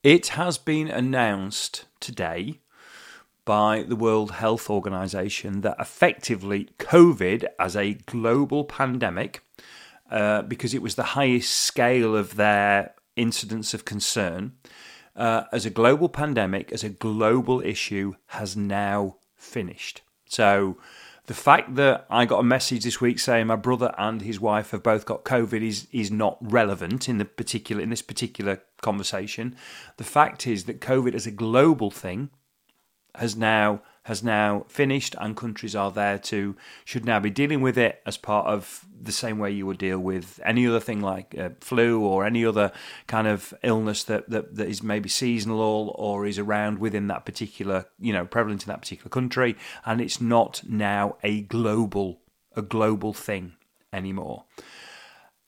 It 0.04 0.28
has 0.28 0.58
been 0.58 0.88
announced 0.88 1.86
today 2.00 2.62
by 3.48 3.82
the 3.82 3.96
World 3.96 4.32
Health 4.32 4.70
Organization 4.70 5.62
that 5.62 5.78
effectively 5.80 6.68
COVID 6.80 7.46
as 7.58 7.78
a 7.78 7.94
global 7.94 8.66
pandemic, 8.66 9.42
uh, 10.12 10.42
because 10.42 10.74
it 10.74 10.82
was 10.82 10.96
the 10.96 11.16
highest 11.16 11.54
scale 11.54 12.14
of 12.14 12.36
their 12.36 12.94
incidence 13.16 13.74
of 13.74 13.86
concern, 13.86 14.52
uh, 15.16 15.44
as 15.54 15.66
a 15.66 15.70
global 15.70 16.10
pandemic, 16.10 16.74
as 16.74 16.84
a 16.84 16.90
global 16.90 17.62
issue, 17.62 18.16
has 18.28 18.58
now 18.58 19.16
finished. 19.38 20.02
So, 20.26 20.78
the 21.28 21.34
fact 21.34 21.76
that 21.76 22.06
I 22.10 22.26
got 22.26 22.40
a 22.40 22.44
message 22.44 22.84
this 22.84 23.00
week 23.00 23.18
saying 23.18 23.48
my 23.48 23.56
brother 23.56 23.96
and 23.98 24.22
his 24.22 24.42
wife 24.42 24.72
have 24.72 24.84
both 24.84 25.06
got 25.06 25.24
COVID 25.24 25.62
is 25.62 25.88
is 25.94 26.12
not 26.12 26.38
relevant 26.42 27.08
in 27.08 27.18
the 27.18 27.26
particular 27.26 27.82
in 27.82 27.90
this 27.90 28.02
particular 28.02 28.62
conversation. 28.82 29.56
The 29.96 30.04
fact 30.04 30.48
is 30.48 30.66
that 30.66 30.82
COVID 30.82 31.14
is 31.14 31.26
a 31.26 31.32
global 31.32 31.92
thing 31.92 32.30
has 33.18 33.36
now 33.36 33.82
has 34.04 34.24
now 34.24 34.66
finished 34.70 35.16
and 35.20 35.36
countries 35.36 35.76
are 35.76 35.92
there 35.92 36.18
to 36.18 36.56
should 36.86 37.04
now 37.04 37.20
be 37.20 37.30
dealing 37.30 37.60
with 37.60 37.78
it 37.78 38.02
as 38.06 38.16
part 38.16 38.48
of 38.48 38.86
the 39.02 39.12
same 39.12 39.38
way 39.38 39.52
you 39.52 39.66
would 39.66 39.78
deal 39.78 40.00
with 40.00 40.40
any 40.46 40.66
other 40.66 40.80
thing 40.80 41.02
like 41.02 41.36
uh, 41.38 41.50
flu 41.60 42.00
or 42.00 42.26
any 42.26 42.46
other 42.46 42.72
kind 43.08 43.28
of 43.28 43.54
illness 43.64 44.06
that, 44.06 44.30
that 44.30 44.56
that 44.56 44.70
is 44.70 44.82
maybe 44.82 45.10
seasonal 45.10 45.94
or 45.98 46.26
is 46.26 46.40
around 46.40 46.80
within 46.80 47.08
that 47.08 47.26
particular 47.26 47.86
you 48.00 48.14
know 48.14 48.26
prevalent 48.26 48.64
in 48.64 48.70
that 48.70 48.82
particular 48.82 49.10
country. 49.10 49.58
And 49.86 50.00
it's 50.00 50.22
not 50.22 50.62
now 50.68 51.18
a 51.22 51.42
global 51.42 52.22
a 52.56 52.62
global 52.62 53.14
thing 53.14 53.54
anymore 53.92 54.46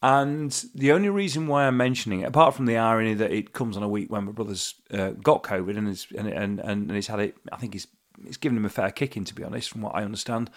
and 0.01 0.51
the 0.73 0.91
only 0.91 1.09
reason 1.09 1.47
why 1.47 1.65
I'm 1.65 1.77
mentioning 1.77 2.21
it, 2.21 2.27
apart 2.27 2.55
from 2.55 2.65
the 2.65 2.77
irony 2.77 3.13
that 3.15 3.31
it 3.31 3.53
comes 3.53 3.75
on 3.75 3.83
a 3.83 3.89
week 3.89 4.09
when 4.09 4.25
my 4.25 4.31
brother's 4.31 4.75
uh, 4.91 5.11
got 5.11 5.43
COVID 5.43 5.77
and, 5.77 5.87
and, 6.17 6.29
and, 6.33 6.59
and 6.59 6.91
he's 6.91 7.07
had 7.07 7.19
it, 7.19 7.35
I 7.51 7.57
think 7.57 7.73
he's 7.73 7.87
it's 8.25 8.37
given 8.37 8.57
him 8.57 8.65
a 8.65 8.69
fair 8.69 8.91
kicking, 8.91 9.23
to 9.25 9.35
be 9.35 9.43
honest, 9.43 9.69
from 9.69 9.81
what 9.81 9.95
I 9.95 10.03
understand, 10.03 10.49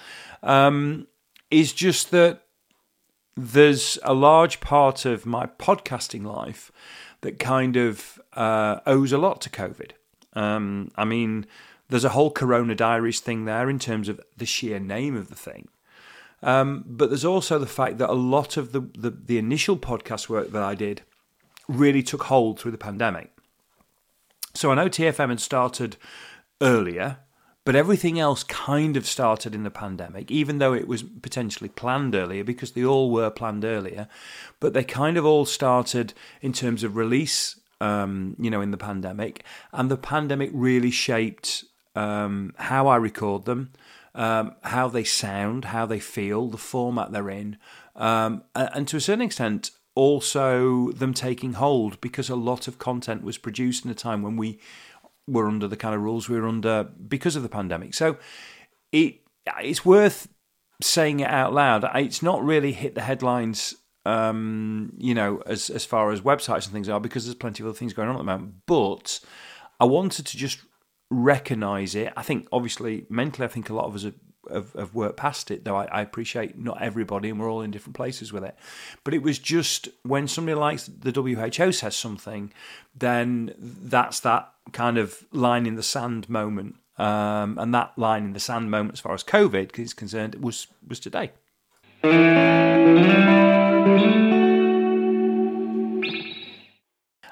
um, 0.43 1.07
is 1.51 1.73
just 1.73 2.11
that 2.11 2.43
there's 3.37 3.99
a 4.03 4.15
large 4.15 4.61
part 4.61 5.05
of 5.05 5.27
my 5.27 5.47
podcasting 5.47 6.25
life 6.25 6.71
that 7.23 7.39
kind 7.39 7.77
of 7.77 8.21
uh, 8.35 8.81
owes 8.87 9.13
a 9.13 9.19
lot 9.19 9.41
to 9.43 9.51
COVID. 9.51 9.93
Um, 10.35 10.91
I 10.97 11.05
mean, 11.05 11.47
there's 11.89 12.05
a 12.05 12.11
whole 12.11 12.31
Corona 12.31 12.75
Diaries 12.75 13.21
thing 13.21 13.45
there 13.45 13.71
in 13.71 13.79
terms 13.79 14.09
of 14.09 14.21
the 14.37 14.47
sheer 14.47 14.81
name 14.81 15.17
of 15.17 15.29
the 15.29 15.35
thing. 15.35 15.69
Um, 16.43 16.85
but 16.87 17.11
there's 17.11 17.25
also 17.25 17.59
the 17.59 17.67
fact 17.67 17.99
that 17.99 18.11
a 18.11 18.15
lot 18.15 18.57
of 18.57 18.73
the, 18.73 18.81
the, 18.99 19.11
the 19.11 19.39
initial 19.39 19.77
podcast 19.77 20.29
work 20.29 20.51
that 20.53 20.63
I 20.63 20.75
did 20.75 21.03
really 21.69 22.03
took 22.03 22.25
hold 22.25 22.59
through 22.59 22.73
the 22.73 22.79
pandemic. 22.79 23.31
So 24.55 24.71
I 24.71 24.75
know 24.75 24.89
TFM 24.89 25.31
had 25.31 25.41
started 25.41 25.97
earlier, 26.61 27.19
but 27.65 27.77
everything 27.77 28.19
else 28.19 28.43
kind 28.43 28.97
of 28.97 29.07
started 29.07 29.55
in 29.55 29.63
the 29.63 29.71
pandemic, 29.71 30.31
even 30.31 30.59
though 30.59 30.75
it 30.75 30.89
was 30.89 31.03
potentially 31.03 31.69
planned 31.69 32.15
earlier 32.15 32.43
because 32.43 32.73
they 32.73 32.85
all 32.85 33.11
were 33.11 33.31
planned 33.31 33.65
earlier. 33.65 34.09
But 34.59 34.75
they 34.75 34.85
kind 34.85 35.17
of 35.17 35.25
all 35.25 35.45
started 35.45 36.13
in 36.41 36.53
terms 36.53 36.83
of 36.83 36.97
release, 36.97 37.59
um, 37.81 38.37
you 38.39 38.51
know, 38.51 38.61
in 38.61 38.73
the 38.73 38.77
pandemic. 38.77 39.45
And 39.73 39.91
the 39.91 39.97
pandemic 39.97 40.51
really 40.53 40.91
shaped 40.91 41.65
um, 41.95 42.53
how 42.57 42.89
I 42.89 42.97
record 42.97 43.45
them, 43.45 43.71
um, 44.15 44.55
how 44.63 44.89
they 44.89 45.05
sound, 45.05 45.67
how 45.67 45.87
they 45.87 46.01
feel, 46.01 46.49
the 46.49 46.59
format 46.59 47.13
they're 47.13 47.31
in, 47.31 47.57
um, 47.97 48.45
and 48.55 48.87
to 48.89 48.97
a 48.97 49.01
certain 49.01 49.25
extent, 49.25 49.71
also 49.95 50.91
them 50.93 51.13
taking 51.13 51.55
hold 51.55 52.01
because 52.01 52.31
a 52.31 52.37
lot 52.37 52.67
of 52.67 52.79
content 52.79 53.23
was 53.23 53.39
produced 53.39 53.85
in 53.85 53.91
a 53.91 53.95
time 53.95 54.23
when 54.23 54.37
we 54.37 54.59
were 55.27 55.47
under 55.47 55.69
the 55.69 55.77
kind 55.77 55.95
of 55.95 56.01
rules 56.01 56.29
we 56.29 56.41
were 56.41 56.49
under 56.49 56.85
because 56.85 57.37
of 57.37 57.43
the 57.43 57.49
pandemic. 57.49 57.95
So 57.95 58.17
it 58.91 59.21
it's 59.61 59.85
worth 59.85 60.29
saying 60.81 61.21
it 61.21 61.29
out 61.29 61.53
loud. 61.53 61.89
It's 61.95 62.23
not 62.23 62.45
really 62.45 62.73
hit 62.73 62.95
the 62.95 63.03
headlines, 63.03 63.75
um, 64.07 64.93
you 64.99 65.15
know, 65.15 65.43
as 65.47 65.71
as 65.71 65.85
far 65.85 66.11
as 66.11 66.21
websites 66.21 66.65
and 66.65 66.73
things 66.73 66.89
are 66.89 67.01
because 67.01 67.25
there's 67.25 67.35
plenty 67.35 67.63
of 67.63 67.69
other 67.69 67.79
things 67.79 67.93
going 67.93 68.09
on 68.09 68.17
at 68.17 68.19
the 68.19 68.25
moment. 68.25 68.55
But 68.67 69.21
I 69.79 69.85
wanted 69.85 70.27
to 70.27 70.37
just 70.37 70.61
recognize 71.13 71.95
it. 71.95 72.13
I 72.17 72.23
think 72.23 72.49
obviously 72.53 73.07
mentally, 73.09 73.45
I 73.45 73.49
think 73.49 73.69
a 73.71 73.75
lot 73.75 73.85
of 73.85 73.95
us 73.95 74.05
have, 74.05 74.15
have, 74.51 74.73
have 74.73 74.95
worked 74.95 75.17
past 75.17 75.51
it. 75.51 75.65
Though 75.65 75.77
I, 75.77 75.85
I, 75.87 76.01
appreciate 76.01 76.59
not 76.59 76.81
everybody, 76.81 77.29
and 77.29 77.39
we're 77.39 77.51
all 77.51 77.61
in 77.63 77.71
different 77.71 77.97
places 77.97 78.33
with 78.33 78.45
it. 78.45 78.57
But 79.05 79.15
it 79.15 79.23
was 79.23 79.39
just 79.39 79.89
when 80.03 80.27
somebody 80.27 80.55
like 80.55 80.81
the 80.87 81.13
WHO 81.13 81.73
says 81.73 81.95
something, 81.95 82.53
then 82.95 83.55
that's 83.59 84.21
that 84.21 84.53
kind 84.73 84.99
of 84.99 85.25
line 85.33 85.67
in 85.67 85.77
the 85.77 85.83
sand 85.83 86.29
moment. 86.29 86.77
Um, 86.99 87.59
and 87.59 87.75
that 87.75 87.99
line 87.99 88.25
in 88.25 88.33
the 88.33 88.41
sand 88.41 88.71
moment, 88.71 88.95
as 88.95 89.01
far 89.01 89.15
as 89.15 89.25
COVID 89.25 89.79
is 89.79 89.95
concerned, 89.95 90.35
was 90.37 90.67
was 90.87 91.01
today. 91.01 91.33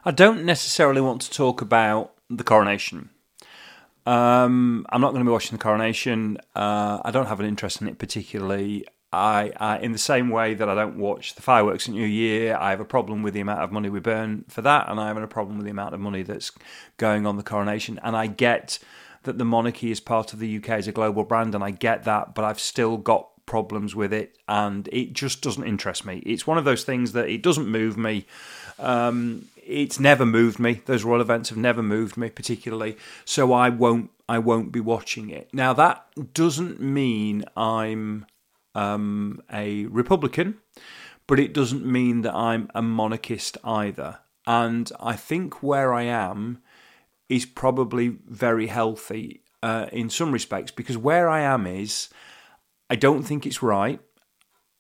I 0.03 0.11
don't 0.13 0.45
necessarily 0.45 1.01
want 1.01 1.23
to 1.23 1.31
talk 1.31 1.61
about 1.61 2.15
the 2.31 2.45
coronation 2.45 3.11
um, 4.11 4.85
I'm 4.89 5.01
not 5.01 5.13
going 5.13 5.25
to 5.25 5.29
be 5.29 5.33
watching 5.33 5.57
the 5.57 5.63
coronation. 5.63 6.39
Uh, 6.57 7.01
I 7.05 7.13
don't 7.13 7.27
have 7.27 7.39
an 7.39 7.47
interest 7.47 7.81
in 7.81 7.87
it 7.87 7.99
particularly. 7.99 8.85
I, 9.13 9.53
I, 9.57 9.79
in 9.79 9.93
the 9.93 9.99
same 9.99 10.31
way 10.31 10.55
that 10.55 10.69
I 10.69 10.75
don't 10.75 10.97
watch 10.97 11.37
the 11.37 11.43
fireworks 11.43 11.89
at 11.89 11.95
New 11.95 12.07
Year, 12.07 12.57
I 12.57 12.71
have 12.71 12.81
a 12.81 12.85
problem 12.85 13.23
with 13.23 13.35
the 13.35 13.41
amount 13.41 13.61
of 13.61 13.71
money 13.71 13.89
we 13.89 14.01
burn 14.01 14.45
for 14.49 14.63
that, 14.63 14.89
and 14.89 14.99
I 14.99 15.07
have 15.07 15.17
a 15.17 15.29
problem 15.29 15.59
with 15.59 15.65
the 15.65 15.71
amount 15.71 15.95
of 15.95 16.01
money 16.01 16.25
that's 16.25 16.51
going 16.97 17.25
on 17.25 17.37
the 17.37 17.45
coronation. 17.45 18.01
And 18.03 18.17
I 18.17 18.27
get 18.27 18.81
that 19.23 19.39
the 19.39 19.45
monarchy 19.45 19.93
is 19.93 20.01
part 20.01 20.33
of 20.33 20.41
the 20.41 20.57
UK 20.57 20.71
as 20.71 20.89
a 20.89 20.93
global 20.93 21.23
brand, 21.23 21.55
and 21.55 21.63
I 21.63 21.71
get 21.71 22.03
that, 22.03 22.35
but 22.35 22.45
I've 22.45 22.59
still 22.59 22.97
got 22.97 23.29
problems 23.47 23.95
with 23.95 24.13
it, 24.13 24.37
and 24.49 24.89
it 24.93 25.13
just 25.13 25.41
doesn't 25.41 25.65
interest 25.65 26.05
me. 26.05 26.19
It's 26.27 26.49
one 26.49 26.59
of 26.59 26.65
those 26.65 26.83
things 26.83 27.13
that 27.13 27.29
it 27.29 27.45
doesn't 27.45 27.69
move 27.69 27.97
me. 27.97 28.27
Um, 28.81 29.47
it's 29.71 30.01
never 30.01 30.27
moved 30.27 30.59
me. 30.59 30.83
Those 30.87 31.05
royal 31.05 31.21
events 31.21 31.49
have 31.51 31.59
never 31.59 31.83
moved 31.83 32.17
me 32.17 32.31
particularly, 32.31 32.97
so 33.25 33.53
I 33.53 33.69
won't 33.69 34.11
I 34.29 34.39
won't 34.39 34.73
be 34.73 34.81
watching 34.81 35.31
it. 35.31 35.51
Now 35.53 35.73
that 35.75 36.07
doesn't 36.35 36.81
mean 36.81 37.45
I'm 37.57 38.27
um, 38.75 39.41
a 39.53 39.87
Republican, 39.87 40.59
but 41.27 41.39
it 41.39 41.55
doesn't 41.55 41.87
mean 41.87 42.23
that 42.23 42.35
I'm 42.35 42.71
a 42.75 42.83
monarchist 42.83 43.59
either. 43.65 44.19
And 44.47 44.91
I 45.01 45.17
think 45.17 45.63
where 45.63 45.93
I 45.93 46.03
am 46.03 46.63
is 47.29 47.47
probably 47.47 48.19
very 48.27 48.67
healthy 48.67 49.43
uh, 49.63 49.87
in 49.93 50.11
some 50.11 50.33
respects 50.33 50.71
because 50.73 50.97
where 50.97 51.29
I 51.29 51.41
am 51.41 51.67
is 51.67 52.09
I 52.89 52.97
don't 52.97 53.23
think 53.23 53.47
it's 53.47 53.63
right. 53.63 54.01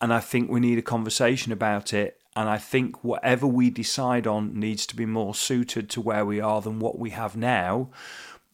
and 0.00 0.12
I 0.12 0.20
think 0.20 0.50
we 0.50 0.60
need 0.60 0.78
a 0.78 0.82
conversation 0.82 1.52
about 1.52 1.92
it. 1.92 2.19
And 2.36 2.48
I 2.48 2.58
think 2.58 3.02
whatever 3.02 3.46
we 3.46 3.70
decide 3.70 4.26
on 4.26 4.58
needs 4.58 4.86
to 4.86 4.96
be 4.96 5.06
more 5.06 5.34
suited 5.34 5.90
to 5.90 6.00
where 6.00 6.24
we 6.24 6.40
are 6.40 6.60
than 6.60 6.78
what 6.78 6.98
we 6.98 7.10
have 7.10 7.36
now. 7.36 7.90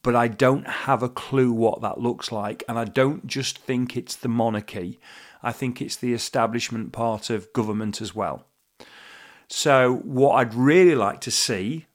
But 0.01 0.15
I 0.15 0.27
don't 0.27 0.67
have 0.67 1.03
a 1.03 1.09
clue 1.09 1.51
what 1.51 1.81
that 1.81 1.99
looks 1.99 2.31
like. 2.31 2.63
And 2.67 2.79
I 2.79 2.85
don't 2.85 3.27
just 3.27 3.57
think 3.59 3.95
it's 3.95 4.15
the 4.15 4.29
monarchy, 4.29 4.99
I 5.43 5.51
think 5.51 5.81
it's 5.81 5.95
the 5.95 6.13
establishment 6.13 6.91
part 6.91 7.29
of 7.29 7.53
government 7.53 8.01
as 8.01 8.15
well. 8.15 8.45
So, 9.49 10.01
what 10.03 10.35
I'd 10.35 10.53
really 10.53 10.95
like 10.95 11.21
to 11.21 11.31
see, 11.31 11.85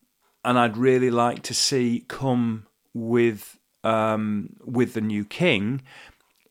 and 0.45 0.59
I'd 0.59 0.77
really 0.77 1.11
like 1.11 1.43
to 1.45 1.55
see 1.55 2.05
come 2.09 2.67
with 2.95 3.59
um, 3.85 4.51
with 4.65 4.95
the 4.95 5.01
new 5.01 5.25
king, 5.25 5.83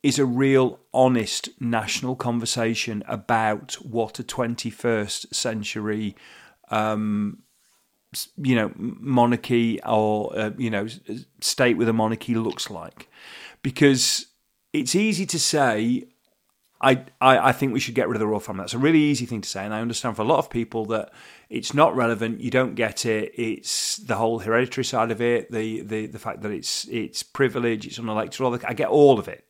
is 0.03 0.17
a 0.17 0.25
real 0.25 0.79
honest 0.93 1.49
national 1.59 2.15
conversation 2.15 3.03
about 3.07 3.73
what 3.75 4.19
a 4.19 4.23
21st 4.23 5.33
century 5.33 6.15
um, 6.69 7.39
you 8.37 8.55
know 8.55 8.71
monarchy 8.75 9.81
or 9.83 10.37
uh, 10.37 10.51
you 10.57 10.69
know 10.69 10.87
state 11.39 11.77
with 11.77 11.87
a 11.87 11.93
monarchy 11.93 12.35
looks 12.35 12.69
like 12.69 13.07
because 13.61 14.27
it's 14.73 14.95
easy 14.95 15.25
to 15.25 15.39
say 15.39 16.07
I, 16.81 17.05
I, 17.21 17.49
I 17.49 17.51
think 17.51 17.73
we 17.73 17.79
should 17.79 17.93
get 17.93 18.07
rid 18.07 18.15
of 18.15 18.19
the 18.19 18.27
royal 18.27 18.39
family. 18.39 18.63
That's 18.63 18.73
a 18.73 18.79
really 18.79 18.99
easy 18.99 19.27
thing 19.27 19.41
to 19.41 19.47
say, 19.47 19.63
and 19.63 19.73
I 19.73 19.81
understand 19.81 20.15
for 20.15 20.23
a 20.23 20.25
lot 20.25 20.39
of 20.39 20.49
people 20.49 20.85
that 20.87 21.13
it's 21.47 21.75
not 21.75 21.95
relevant. 21.95 22.41
You 22.41 22.49
don't 22.49 22.73
get 22.73 23.05
it. 23.05 23.31
It's 23.35 23.97
the 23.97 24.15
whole 24.15 24.39
hereditary 24.39 24.83
side 24.83 25.11
of 25.11 25.21
it, 25.21 25.51
the 25.51 25.81
the, 25.81 26.07
the 26.07 26.19
fact 26.19 26.41
that 26.41 26.51
it's 26.51 26.87
it's 26.89 27.21
privilege, 27.21 27.85
it's 27.85 27.99
the, 28.57 28.67
I 28.67 28.73
get 28.73 28.89
all 28.89 29.19
of 29.19 29.27
it. 29.27 29.45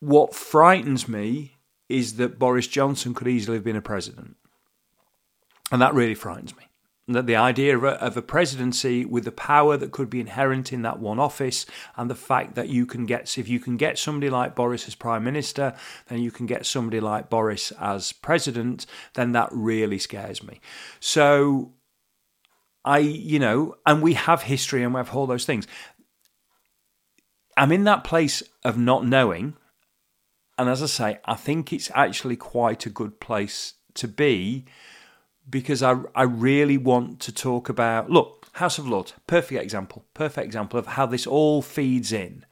What 0.00 0.34
frightens 0.34 1.06
me 1.08 1.56
is 1.88 2.16
that 2.16 2.38
Boris 2.38 2.66
Johnson 2.66 3.14
could 3.14 3.28
easily 3.28 3.56
have 3.56 3.64
been 3.64 3.76
a 3.76 3.82
president. 3.82 4.36
And 5.70 5.80
that 5.82 5.94
really 5.94 6.14
frightens 6.14 6.56
me. 6.56 6.64
That 7.08 7.26
the 7.26 7.36
idea 7.36 7.76
of 7.76 8.16
a, 8.16 8.22
presidency 8.22 9.04
with 9.04 9.24
the 9.24 9.32
power 9.32 9.76
that 9.76 9.90
could 9.90 10.08
be 10.08 10.20
inherent 10.20 10.72
in 10.72 10.82
that 10.82 11.00
one 11.00 11.18
office, 11.18 11.66
and 11.96 12.08
the 12.08 12.14
fact 12.14 12.54
that 12.54 12.68
you 12.68 12.86
can 12.86 13.04
get, 13.04 13.36
if 13.36 13.48
you 13.48 13.58
can 13.58 13.76
get 13.76 13.98
somebody 13.98 14.30
like 14.30 14.54
Boris 14.54 14.86
as 14.86 14.94
prime 14.94 15.24
minister, 15.24 15.74
then 16.06 16.22
you 16.22 16.30
can 16.30 16.46
get 16.46 16.66
somebody 16.66 17.00
like 17.00 17.28
Boris 17.28 17.72
as 17.80 18.12
president, 18.12 18.86
then 19.14 19.32
that 19.32 19.48
really 19.50 19.98
scares 19.98 20.42
me. 20.42 20.60
So, 21.00 21.72
I, 22.84 22.98
you 22.98 23.40
know, 23.40 23.74
and 23.84 24.02
we 24.02 24.14
have 24.14 24.42
history 24.42 24.84
and 24.84 24.94
we 24.94 24.98
have 24.98 25.14
all 25.14 25.26
those 25.26 25.44
things. 25.44 25.66
I'm 27.56 27.72
in 27.72 27.84
that 27.84 28.04
place 28.04 28.42
of 28.64 28.78
not 28.78 29.04
knowing 29.04 29.56
and 30.60 30.68
as 30.68 30.82
I 30.82 30.86
say, 30.86 31.18
I 31.24 31.36
think 31.36 31.72
it's 31.72 31.90
actually 31.94 32.36
quite 32.36 32.84
a 32.84 32.90
good 32.90 33.18
place 33.18 33.74
to 33.94 34.06
be 34.06 34.66
because 35.48 35.82
I, 35.82 35.96
I 36.14 36.24
really 36.24 36.76
want 36.76 37.18
to 37.20 37.32
talk 37.32 37.70
about. 37.70 38.10
Look, 38.10 38.46
House 38.52 38.76
of 38.76 38.86
Lords, 38.86 39.14
perfect 39.26 39.62
example, 39.62 40.04
perfect 40.12 40.44
example 40.44 40.78
of 40.78 40.86
how 40.86 41.06
this 41.06 41.26
all 41.26 41.62
feeds 41.62 42.12
in. 42.12 42.44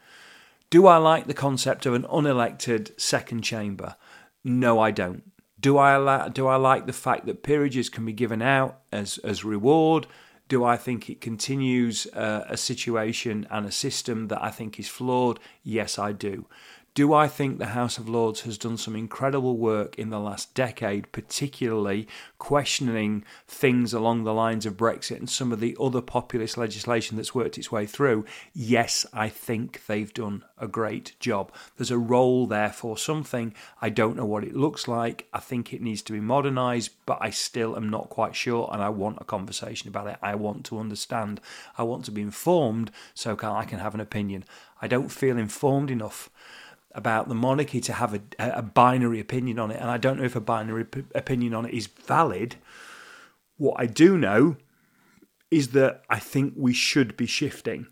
Do 0.71 0.87
I 0.87 0.97
like 0.97 1.27
the 1.27 1.35
concept 1.35 1.85
of 1.85 1.93
an 1.93 2.05
unelected 2.05 2.99
second 2.99 3.43
chamber? 3.43 3.97
No, 4.43 4.81
I 4.81 4.91
don't. 4.91 5.31
Do 5.61 5.77
I 5.77 6.31
do 6.31 6.47
I 6.47 6.57
like 6.57 6.87
the 6.87 6.95
fact 6.95 7.27
that 7.27 7.43
peerages 7.43 7.91
can 7.91 8.07
be 8.07 8.15
given 8.15 8.41
out 8.41 8.81
as 8.91 9.19
as 9.19 9.45
reward? 9.45 10.07
Do 10.49 10.65
I 10.65 10.79
think 10.79 11.11
it 11.11 11.21
continues 11.21 12.07
uh, 12.15 12.47
a 12.49 12.57
situation 12.57 13.47
and 13.51 13.67
a 13.67 13.71
system 13.71 14.29
that 14.29 14.43
I 14.43 14.51
think 14.51 14.81
is 14.81 14.89
flawed? 14.89 15.39
Yes, 15.63 15.99
I 15.99 16.13
do. 16.13 16.47
Do 16.99 17.15
I 17.15 17.29
think 17.29 17.59
the 17.59 17.67
House 17.67 17.99
of 17.99 18.09
Lords 18.09 18.41
has 18.41 18.59
done 18.59 18.77
some 18.77 18.97
incredible 18.97 19.57
work 19.57 19.97
in 20.01 20.11
the 20.11 20.19
last 20.19 20.53
decade, 20.53 21.13
particularly 21.13 22.09
questioning 22.39 23.25
things 23.47 23.95
along 23.95 24.25
the 24.25 24.35
lines 24.35 24.67
of 24.67 24.77
Brexit 24.77 25.19
and 25.19 25.31
some 25.31 25.53
of 25.53 25.61
the 25.61 25.77
other 25.81 26.01
populist 26.01 26.59
legislation 26.59 27.17
that's 27.17 27.37
worked 27.37 27.57
its 27.57 27.71
way 27.71 27.87
through? 27.87 28.25
Yes, 28.53 29.07
I 29.13 29.29
think 29.29 29.87
they've 29.87 30.13
done 30.13 30.45
a 30.59 30.67
great 30.67 31.15
job. 31.21 31.53
There's 31.77 31.93
a 31.93 31.99
role 31.99 32.49
there 32.49 32.71
for 32.71 32.99
something. 32.99 33.55
I 33.81 33.91
don't 33.91 34.17
know 34.17 34.27
what 34.27 34.43
it 34.43 34.57
looks 34.57 34.89
like. 34.89 35.29
I 35.33 35.39
think 35.39 35.73
it 35.73 35.81
needs 35.81 36.03
to 36.03 36.13
be 36.13 36.19
modernised, 36.19 36.91
but 37.07 37.19
I 37.21 37.31
still 37.31 37.77
am 37.77 37.89
not 37.89 38.09
quite 38.09 38.35
sure 38.35 38.69
and 38.73 38.83
I 38.83 38.89
want 38.89 39.19
a 39.21 39.25
conversation 39.25 39.87
about 39.87 40.09
it. 40.09 40.17
I 40.21 40.35
want 40.35 40.65
to 40.65 40.81
understand. 40.81 41.41
I 41.77 41.85
want 41.85 42.07
to 42.07 42.11
be 42.11 42.23
informed 42.23 42.91
so 43.15 43.39
I 43.41 43.67
can 43.67 43.79
have 43.79 43.95
an 43.95 44.01
opinion. 44.01 44.45
I 44.83 44.89
don't 44.89 45.13
feel 45.13 45.39
informed 45.39 45.93
enough 45.93 46.29
about 46.99 47.29
the 47.29 47.35
monarchy 47.35 47.81
to 47.81 47.93
have 47.95 48.13
a, 48.13 48.21
a 48.39 48.63
binary 48.63 49.21
opinion 49.21 49.59
on 49.59 49.71
it, 49.71 49.81
and 49.81 49.89
I 49.89 49.97
don't 49.97 50.19
know 50.19 50.25
if 50.25 50.37
a 50.37 50.41
binary 50.41 50.85
p- 50.85 51.05
opinion 51.15 51.55
on 51.55 51.65
it 51.65 51.73
is 51.73 51.87
valid. 51.87 52.57
What 53.57 53.77
I 53.79 53.87
do 53.87 54.19
know 54.19 54.57
is 55.51 55.69
that 55.69 56.03
I 56.11 56.19
think 56.19 56.55
we 56.57 56.75
should 56.75 57.17
be 57.17 57.27
shifting. 57.27 57.87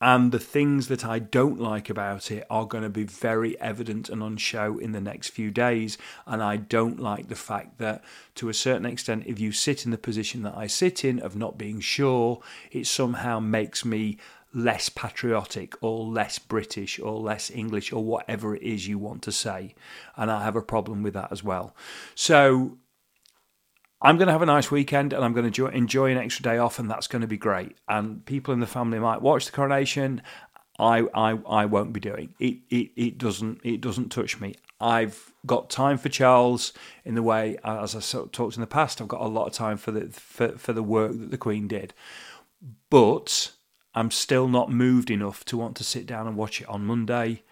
And 0.00 0.32
the 0.32 0.40
things 0.56 0.88
that 0.88 1.04
I 1.04 1.18
don't 1.18 1.58
like 1.58 1.88
about 1.88 2.30
it 2.30 2.44
are 2.50 2.66
going 2.66 2.84
to 2.84 2.90
be 2.90 3.04
very 3.04 3.58
evident 3.58 4.10
and 4.10 4.22
on 4.22 4.36
show 4.36 4.78
in 4.78 4.92
the 4.92 5.00
next 5.00 5.28
few 5.30 5.50
days. 5.50 5.96
And 6.26 6.42
I 6.42 6.56
don't 6.56 7.00
like 7.00 7.28
the 7.28 7.34
fact 7.36 7.78
that, 7.78 8.04
to 8.34 8.50
a 8.50 8.54
certain 8.54 8.84
extent, 8.84 9.24
if 9.26 9.40
you 9.40 9.50
sit 9.52 9.86
in 9.86 9.92
the 9.92 9.96
position 10.08 10.42
that 10.42 10.58
I 10.58 10.66
sit 10.66 11.04
in 11.04 11.20
of 11.20 11.36
not 11.36 11.56
being 11.56 11.80
sure, 11.80 12.42
it 12.70 12.86
somehow 12.86 13.40
makes 13.40 13.84
me 13.84 14.18
less 14.54 14.88
patriotic 14.88 15.74
or 15.82 16.04
less 16.04 16.38
British 16.38 16.98
or 17.00 17.18
less 17.18 17.50
English 17.50 17.92
or 17.92 18.04
whatever 18.04 18.54
it 18.54 18.62
is 18.62 18.86
you 18.86 18.98
want 18.98 19.22
to 19.22 19.32
say. 19.32 19.74
And 20.16 20.30
I 20.30 20.44
have 20.44 20.56
a 20.56 20.62
problem 20.62 21.02
with 21.02 21.14
that 21.14 21.32
as 21.32 21.42
well. 21.42 21.74
So 22.14 22.78
I'm 24.00 24.16
going 24.16 24.26
to 24.26 24.32
have 24.32 24.42
a 24.42 24.46
nice 24.46 24.70
weekend 24.70 25.12
and 25.12 25.24
I'm 25.24 25.32
going 25.32 25.50
to 25.50 25.66
enjoy 25.66 26.12
an 26.12 26.18
extra 26.18 26.42
day 26.42 26.58
off, 26.58 26.78
and 26.78 26.90
that's 26.90 27.06
going 27.06 27.22
to 27.22 27.28
be 27.28 27.38
great. 27.38 27.76
And 27.88 28.24
people 28.26 28.54
in 28.54 28.60
the 28.60 28.66
family 28.66 28.98
might 28.98 29.22
watch 29.22 29.46
the 29.46 29.52
coronation. 29.52 30.22
I, 30.78 31.06
I, 31.14 31.38
I 31.48 31.64
won't 31.66 31.92
be 31.92 32.00
doing 32.00 32.34
it. 32.38 32.58
It, 32.68 32.90
it 32.96 33.18
doesn't 33.18 33.60
it 33.64 33.80
doesn't 33.80 34.10
touch 34.10 34.40
me. 34.40 34.56
I've 34.80 35.32
got 35.46 35.70
time 35.70 35.98
for 35.98 36.08
Charles 36.08 36.72
in 37.04 37.14
the 37.14 37.22
way 37.22 37.56
uh, 37.64 37.82
as 37.82 37.94
I 37.94 38.00
sort 38.00 38.26
of 38.26 38.32
talked 38.32 38.56
in 38.56 38.60
the 38.60 38.66
past. 38.66 39.00
I've 39.00 39.08
got 39.08 39.20
a 39.22 39.28
lot 39.28 39.46
of 39.46 39.52
time 39.52 39.78
for 39.78 39.92
the 39.92 40.08
for, 40.08 40.58
for 40.58 40.72
the 40.72 40.82
work 40.82 41.12
that 41.12 41.30
the 41.30 41.38
Queen 41.38 41.68
did, 41.68 41.94
but 42.90 43.52
I'm 43.94 44.10
still 44.10 44.48
not 44.48 44.72
moved 44.72 45.10
enough 45.10 45.44
to 45.46 45.56
want 45.56 45.76
to 45.76 45.84
sit 45.84 46.06
down 46.06 46.26
and 46.26 46.36
watch 46.36 46.60
it 46.60 46.68
on 46.68 46.84
Monday. 46.84 47.44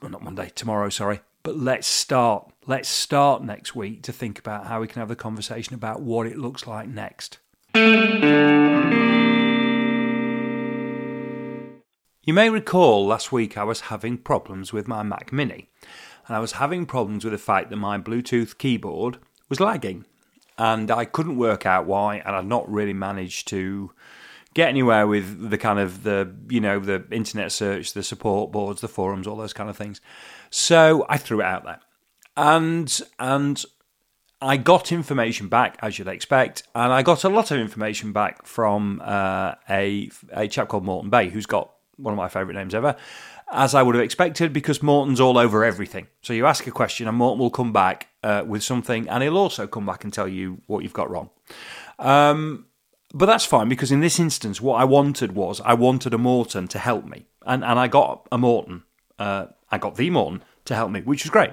Well, 0.00 0.10
not 0.10 0.22
Monday, 0.22 0.50
tomorrow, 0.54 0.88
sorry. 0.88 1.20
But 1.42 1.58
let's 1.58 1.86
start. 1.86 2.50
Let's 2.66 2.88
start 2.88 3.44
next 3.44 3.76
week 3.76 4.02
to 4.04 4.12
think 4.12 4.38
about 4.38 4.66
how 4.66 4.80
we 4.80 4.88
can 4.88 5.00
have 5.00 5.08
the 5.08 5.16
conversation 5.16 5.74
about 5.74 6.00
what 6.00 6.26
it 6.26 6.38
looks 6.38 6.66
like 6.66 6.88
next. 6.88 7.38
You 7.74 7.82
may 12.32 12.48
recall 12.48 13.06
last 13.06 13.30
week 13.30 13.58
I 13.58 13.64
was 13.64 13.82
having 13.82 14.18
problems 14.18 14.72
with 14.72 14.88
my 14.88 15.02
Mac 15.02 15.32
Mini, 15.32 15.68
and 16.26 16.36
I 16.36 16.40
was 16.40 16.52
having 16.52 16.86
problems 16.86 17.24
with 17.24 17.32
the 17.32 17.38
fact 17.38 17.68
that 17.70 17.76
my 17.76 17.98
Bluetooth 17.98 18.56
keyboard 18.56 19.18
was 19.50 19.60
lagging, 19.60 20.06
and 20.56 20.90
I 20.90 21.04
couldn't 21.04 21.36
work 21.36 21.66
out 21.66 21.86
why, 21.86 22.16
and 22.16 22.34
I'd 22.34 22.46
not 22.46 22.68
really 22.68 22.94
managed 22.94 23.46
to 23.48 23.92
get 24.56 24.70
anywhere 24.70 25.06
with 25.06 25.50
the 25.50 25.58
kind 25.58 25.78
of 25.78 26.02
the 26.02 26.34
you 26.48 26.60
know 26.60 26.80
the 26.80 27.04
internet 27.10 27.52
search, 27.52 27.92
the 27.92 28.02
support 28.02 28.50
boards, 28.50 28.80
the 28.80 28.88
forums, 28.88 29.26
all 29.26 29.36
those 29.36 29.52
kind 29.52 29.68
of 29.68 29.76
things. 29.76 30.00
So 30.50 31.04
I 31.10 31.18
threw 31.18 31.40
it 31.40 31.44
out 31.44 31.64
there, 31.64 31.80
and 32.36 33.00
and 33.18 33.62
I 34.40 34.56
got 34.56 34.92
information 34.92 35.48
back 35.48 35.78
as 35.82 35.98
you'd 35.98 36.08
expect, 36.08 36.62
and 36.74 36.90
I 36.90 37.02
got 37.02 37.22
a 37.22 37.28
lot 37.28 37.50
of 37.50 37.58
information 37.58 38.12
back 38.12 38.46
from 38.46 39.02
uh, 39.04 39.56
a 39.68 40.10
a 40.32 40.48
chap 40.48 40.68
called 40.68 40.84
Morton 40.84 41.10
Bay, 41.10 41.28
who's 41.28 41.46
got 41.46 41.72
one 41.96 42.12
of 42.12 42.18
my 42.18 42.28
favourite 42.28 42.56
names 42.56 42.74
ever. 42.74 42.96
As 43.52 43.74
I 43.74 43.82
would 43.82 43.94
have 43.94 44.02
expected, 44.02 44.52
because 44.52 44.82
Morton's 44.82 45.20
all 45.20 45.38
over 45.38 45.64
everything. 45.64 46.08
So 46.22 46.32
you 46.32 46.46
ask 46.46 46.66
a 46.66 46.72
question, 46.72 47.06
and 47.06 47.16
Morton 47.16 47.38
will 47.38 47.50
come 47.50 47.72
back 47.72 48.08
uh, 48.24 48.42
with 48.44 48.64
something, 48.64 49.06
and 49.08 49.22
he'll 49.22 49.38
also 49.38 49.66
come 49.66 49.86
back 49.86 50.02
and 50.02 50.12
tell 50.12 50.26
you 50.26 50.62
what 50.66 50.82
you've 50.82 50.92
got 50.92 51.10
wrong. 51.10 51.30
Um, 51.98 52.65
but 53.14 53.26
that's 53.26 53.44
fine 53.44 53.68
because 53.68 53.92
in 53.92 54.00
this 54.00 54.18
instance, 54.18 54.60
what 54.60 54.80
I 54.80 54.84
wanted 54.84 55.32
was 55.32 55.60
I 55.60 55.74
wanted 55.74 56.14
a 56.14 56.18
Morton 56.18 56.68
to 56.68 56.78
help 56.78 57.04
me, 57.04 57.26
and 57.44 57.64
and 57.64 57.78
I 57.78 57.88
got 57.88 58.26
a 58.32 58.38
Morton. 58.38 58.82
Uh, 59.18 59.46
I 59.70 59.78
got 59.78 59.96
the 59.96 60.10
Morton 60.10 60.42
to 60.66 60.74
help 60.74 60.90
me, 60.90 61.00
which 61.02 61.24
was 61.24 61.30
great. 61.30 61.52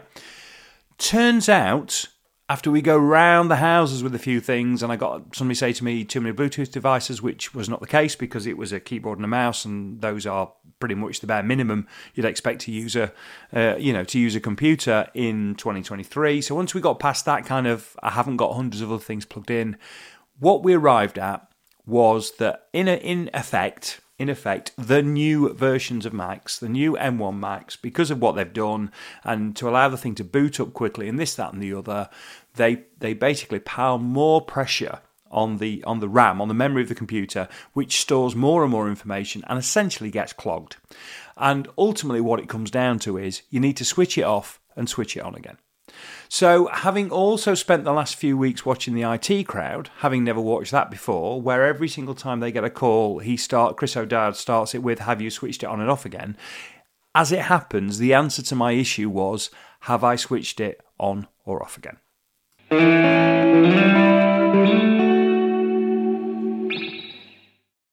Turns 0.98 1.50
out, 1.50 2.08
after 2.50 2.70
we 2.70 2.82
go 2.82 2.98
round 2.98 3.50
the 3.50 3.58
houses 3.58 4.04
with 4.04 4.14
a 4.14 4.20
few 4.20 4.40
things, 4.40 4.84
and 4.84 4.92
I 4.92 4.96
got 4.96 5.36
somebody 5.36 5.56
say 5.56 5.74
to 5.74 5.84
me 5.84 6.04
too 6.04 6.22
many 6.22 6.36
Bluetooth 6.36 6.72
devices, 6.72 7.22
which 7.22 7.54
was 7.54 7.70
not 7.70 7.80
the 7.80 7.88
case 7.88 8.16
because 8.16 8.46
it 8.46 8.58
was 8.58 8.72
a 8.72 8.80
keyboard 8.80 9.18
and 9.18 9.26
a 9.26 9.30
mouse, 9.30 9.66
and 9.66 10.02
those 10.02 10.26
are 10.26 10.52
pretty 10.80 10.96
much 10.96 11.22
the 11.22 11.28
bare 11.28 11.44
minimum 11.44 11.88
you'd 12.14 12.26
expect 12.26 12.62
to 12.62 12.72
use 12.72 12.96
a, 12.96 13.14
uh, 13.54 13.76
you 13.78 13.94
know, 13.94 14.04
to 14.04 14.20
use 14.20 14.36
a 14.36 14.40
computer 14.42 15.08
in 15.14 15.56
2023. 15.56 16.42
So 16.42 16.56
once 16.56 16.74
we 16.74 16.82
got 16.82 17.00
past 17.00 17.24
that 17.26 17.46
kind 17.46 17.68
of, 17.68 17.96
I 18.04 18.12
haven't 18.12 18.38
got 18.38 18.54
hundreds 18.54 18.82
of 18.82 18.92
other 18.92 19.02
things 19.02 19.24
plugged 19.24 19.50
in 19.50 19.78
what 20.40 20.63
we 20.63 20.74
arrived 20.74 21.18
at 21.18 21.48
was 21.86 22.32
that 22.38 22.68
in 22.74 22.88
a, 22.88 22.96
in 22.96 23.30
effect 23.34 24.00
in 24.20 24.30
effect, 24.30 24.72
the 24.78 25.02
new 25.02 25.54
versions 25.54 26.06
of 26.06 26.13
Macs, 26.13 26.60
the 26.60 26.70
new 26.70 26.94
M1 26.94 27.38
Macs, 27.40 27.75
because 27.75 28.12
of 28.12 28.22
what 28.22 28.36
they've 28.36 28.54
done, 28.54 28.92
and 29.24 29.56
to 29.56 29.68
allow 29.68 29.90
the 29.90 29.98
thing 29.98 30.16
to 30.16 30.24
boot 30.24 30.60
up 30.60 30.74
quickly, 30.74 31.10
and 31.10 31.20
this, 31.20 31.36
that, 31.36 31.52
and 31.52 31.62
the 31.62 31.74
other, 31.74 32.10
they 32.56 32.84
they 33.00 33.13
basically 33.13 33.60
pile 33.60 33.98
more 33.98 34.40
pressure 34.40 35.00
on 35.32 35.58
the 35.58 35.84
on 35.84 36.00
the 36.00 36.08
RAM, 36.08 36.40
on 36.40 36.48
the 36.48 36.54
memory 36.54 36.84
of 36.84 36.90
the 36.90 36.96
computer, 36.96 37.48
which 37.74 38.00
stores 38.00 38.36
more 38.36 38.62
and 38.63 38.72
more 38.72 38.88
information 38.88 39.44
and 39.48 39.58
essentially 39.58 40.12
gets 40.12 40.32
clogged. 40.32 40.78
And 41.36 41.68
ultimately, 41.78 42.22
what 42.22 42.40
it 42.40 42.48
comes 42.48 42.70
down 42.70 43.00
to 43.00 43.18
is 43.18 43.42
you 43.50 43.60
need 43.60 43.78
to 43.78 43.86
switch 43.86 44.18
it 44.18 44.24
off 44.24 44.60
and 44.75 44.88
switch 44.88 45.18
it 45.18 45.22
on 45.22 45.36
again. 45.36 45.58
So, 46.30 46.68
having 46.68 47.12
also 47.12 47.54
spent 47.54 47.84
the 47.84 47.94
last 47.94 48.16
few 48.16 48.38
weeks 48.38 48.66
watching 48.66 48.96
the 48.96 49.04
IT 49.04 49.44
crowd, 49.48 49.90
having 49.98 50.24
never 50.24 50.42
watched 50.42 50.72
that 50.72 50.90
before, 50.90 51.42
where 51.42 51.66
every 51.66 51.88
single 51.88 52.16
time 52.16 52.40
they 52.40 52.52
get 52.52 52.63
a 52.63 52.70
call, 52.70 53.20
he 53.20 53.38
start 53.38 53.78
Chris 53.78 53.96
O'Dowd 53.96 54.36
starts 54.36 54.74
it 54.74 54.82
with 54.82 55.00
"Have 55.00 55.22
you 55.22 55.30
switched 55.30 55.62
it 55.62 55.68
on 55.68 55.80
and 55.80 55.92
off 55.92 56.06
again?" 56.06 56.36
As 57.13 57.32
it 57.32 57.42
happens, 57.42 58.00
the 58.00 58.13
answer 58.13 58.42
to 58.42 58.56
my 58.56 58.72
issue 58.72 59.10
was 59.10 59.52
"Have 59.82 60.04
I 60.04 60.16
switched 60.16 60.60
it 60.60 60.82
on 61.00 61.28
or 61.46 61.62
off 61.62 61.78
again?" 61.78 61.98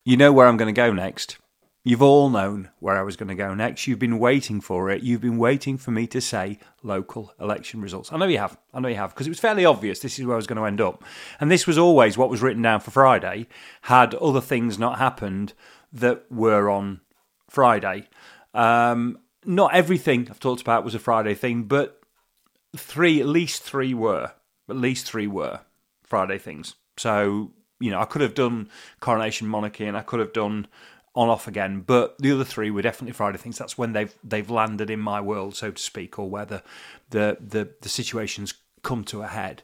You 0.04 0.16
know 0.16 0.32
where 0.32 0.46
I'm 0.46 0.56
going 0.56 0.74
to 0.74 0.80
go 0.80 0.92
next. 0.92 1.36
You've 1.82 2.02
all 2.02 2.28
known 2.28 2.68
where 2.78 2.98
I 2.98 3.02
was 3.02 3.16
going 3.16 3.30
to 3.30 3.34
go 3.34 3.54
next. 3.54 3.86
You've 3.86 3.98
been 3.98 4.18
waiting 4.18 4.60
for 4.60 4.90
it. 4.90 5.02
You've 5.02 5.22
been 5.22 5.38
waiting 5.38 5.78
for 5.78 5.90
me 5.90 6.06
to 6.08 6.20
say 6.20 6.58
local 6.82 7.32
election 7.40 7.80
results. 7.80 8.12
I 8.12 8.18
know 8.18 8.26
you 8.26 8.36
have. 8.36 8.58
I 8.74 8.80
know 8.80 8.88
you 8.88 8.96
have 8.96 9.14
because 9.14 9.26
it 9.26 9.30
was 9.30 9.40
fairly 9.40 9.64
obvious 9.64 10.00
this 10.00 10.18
is 10.18 10.26
where 10.26 10.34
I 10.34 10.36
was 10.36 10.46
going 10.46 10.58
to 10.58 10.66
end 10.66 10.82
up. 10.82 11.02
And 11.40 11.50
this 11.50 11.66
was 11.66 11.78
always 11.78 12.18
what 12.18 12.28
was 12.28 12.42
written 12.42 12.60
down 12.60 12.80
for 12.80 12.90
Friday 12.90 13.48
had 13.82 14.14
other 14.16 14.42
things 14.42 14.78
not 14.78 14.98
happened 14.98 15.54
that 15.90 16.30
were 16.30 16.68
on 16.68 17.00
Friday. 17.48 18.08
Um, 18.52 19.18
not 19.46 19.74
everything 19.74 20.28
I've 20.28 20.38
talked 20.38 20.60
about 20.60 20.84
was 20.84 20.94
a 20.94 20.98
Friday 20.98 21.34
thing, 21.34 21.62
but 21.62 22.02
three, 22.76 23.20
at 23.20 23.26
least 23.26 23.62
three 23.62 23.94
were. 23.94 24.32
At 24.68 24.76
least 24.76 25.06
three 25.06 25.26
were 25.26 25.60
Friday 26.02 26.36
things. 26.36 26.74
So, 26.98 27.52
you 27.80 27.90
know, 27.90 28.00
I 28.00 28.04
could 28.04 28.20
have 28.20 28.34
done 28.34 28.68
coronation 29.00 29.48
monarchy 29.48 29.86
and 29.86 29.96
I 29.96 30.02
could 30.02 30.20
have 30.20 30.34
done 30.34 30.66
on 31.14 31.28
off 31.28 31.48
again. 31.48 31.80
But 31.80 32.16
the 32.18 32.32
other 32.32 32.44
three 32.44 32.70
were 32.70 32.82
definitely 32.82 33.12
Friday 33.12 33.38
things. 33.38 33.58
That's 33.58 33.78
when 33.78 33.92
they've 33.92 34.14
they've 34.22 34.50
landed 34.50 34.90
in 34.90 35.00
my 35.00 35.20
world, 35.20 35.56
so 35.56 35.70
to 35.70 35.82
speak, 35.82 36.18
or 36.18 36.28
where 36.28 36.44
the 36.44 36.62
the 37.10 37.38
the, 37.40 37.70
the 37.80 37.88
situations 37.88 38.54
come 38.82 39.04
to 39.04 39.22
a 39.22 39.28
head. 39.28 39.62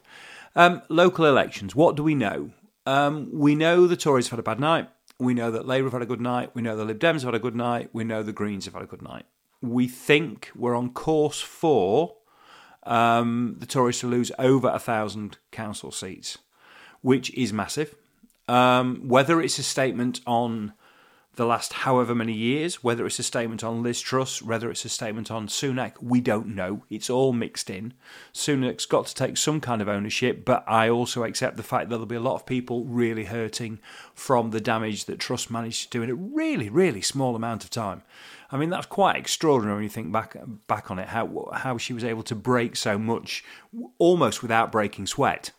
Um, 0.54 0.82
local 0.88 1.26
elections. 1.26 1.74
What 1.74 1.96
do 1.96 2.02
we 2.02 2.14
know? 2.14 2.50
Um, 2.86 3.30
we 3.32 3.54
know 3.54 3.86
the 3.86 3.96
Tories 3.96 4.26
have 4.26 4.38
had 4.38 4.40
a 4.40 4.42
bad 4.42 4.60
night. 4.60 4.88
We 5.18 5.34
know 5.34 5.50
that 5.50 5.66
Labour 5.66 5.86
have 5.86 5.94
had 5.94 6.02
a 6.02 6.06
good 6.06 6.20
night. 6.20 6.50
We 6.54 6.62
know 6.62 6.76
the 6.76 6.84
Lib 6.84 6.98
Dems 6.98 7.22
have 7.22 7.24
had 7.24 7.34
a 7.34 7.38
good 7.38 7.56
night. 7.56 7.90
We 7.92 8.04
know 8.04 8.22
the 8.22 8.32
Greens 8.32 8.66
have 8.66 8.74
had 8.74 8.82
a 8.82 8.86
good 8.86 9.02
night. 9.02 9.24
We 9.60 9.88
think 9.88 10.50
we're 10.54 10.76
on 10.76 10.90
course 10.90 11.40
for 11.40 12.16
um, 12.84 13.56
the 13.58 13.66
Tories 13.66 14.00
to 14.00 14.06
lose 14.06 14.30
over 14.38 14.68
a 14.68 14.78
thousand 14.78 15.38
council 15.50 15.90
seats, 15.90 16.38
which 17.00 17.32
is 17.34 17.52
massive. 17.52 17.94
Um, 18.48 19.08
whether 19.08 19.40
it's 19.40 19.58
a 19.58 19.62
statement 19.62 20.20
on 20.26 20.72
the 21.36 21.46
last 21.46 21.72
however 21.74 22.14
many 22.14 22.32
years, 22.32 22.82
whether 22.82 23.06
it's 23.06 23.18
a 23.18 23.22
statement 23.22 23.62
on 23.62 23.82
Liz 23.82 24.00
Truss, 24.00 24.40
whether 24.40 24.70
it's 24.70 24.86
a 24.86 24.88
statement 24.88 25.30
on 25.30 25.48
Sunak, 25.48 25.92
we 26.00 26.20
don't 26.20 26.48
know. 26.48 26.82
It's 26.88 27.10
all 27.10 27.34
mixed 27.34 27.68
in. 27.68 27.92
Sunak's 28.32 28.86
got 28.86 29.06
to 29.06 29.14
take 29.14 29.36
some 29.36 29.60
kind 29.60 29.82
of 29.82 29.88
ownership, 29.88 30.46
but 30.46 30.64
I 30.66 30.88
also 30.88 31.24
accept 31.24 31.58
the 31.58 31.62
fact 31.62 31.84
that 31.84 31.90
there'll 31.90 32.06
be 32.06 32.16
a 32.16 32.20
lot 32.20 32.36
of 32.36 32.46
people 32.46 32.84
really 32.84 33.24
hurting 33.24 33.78
from 34.14 34.50
the 34.50 34.60
damage 34.60 35.04
that 35.04 35.18
Truss 35.18 35.50
managed 35.50 35.84
to 35.84 35.98
do 35.98 36.02
in 36.02 36.10
a 36.10 36.14
really, 36.14 36.70
really 36.70 37.02
small 37.02 37.36
amount 37.36 37.64
of 37.64 37.70
time. 37.70 38.02
I 38.50 38.56
mean, 38.56 38.70
that's 38.70 38.86
quite 38.86 39.16
extraordinary 39.16 39.76
when 39.76 39.84
you 39.84 39.90
think 39.90 40.12
back 40.12 40.36
back 40.66 40.90
on 40.90 40.98
it. 40.98 41.08
How 41.08 41.50
how 41.52 41.78
she 41.78 41.92
was 41.92 42.04
able 42.04 42.22
to 42.24 42.34
break 42.34 42.76
so 42.76 42.96
much, 42.96 43.44
almost 43.98 44.40
without 44.40 44.72
breaking 44.72 45.06
sweat. 45.06 45.50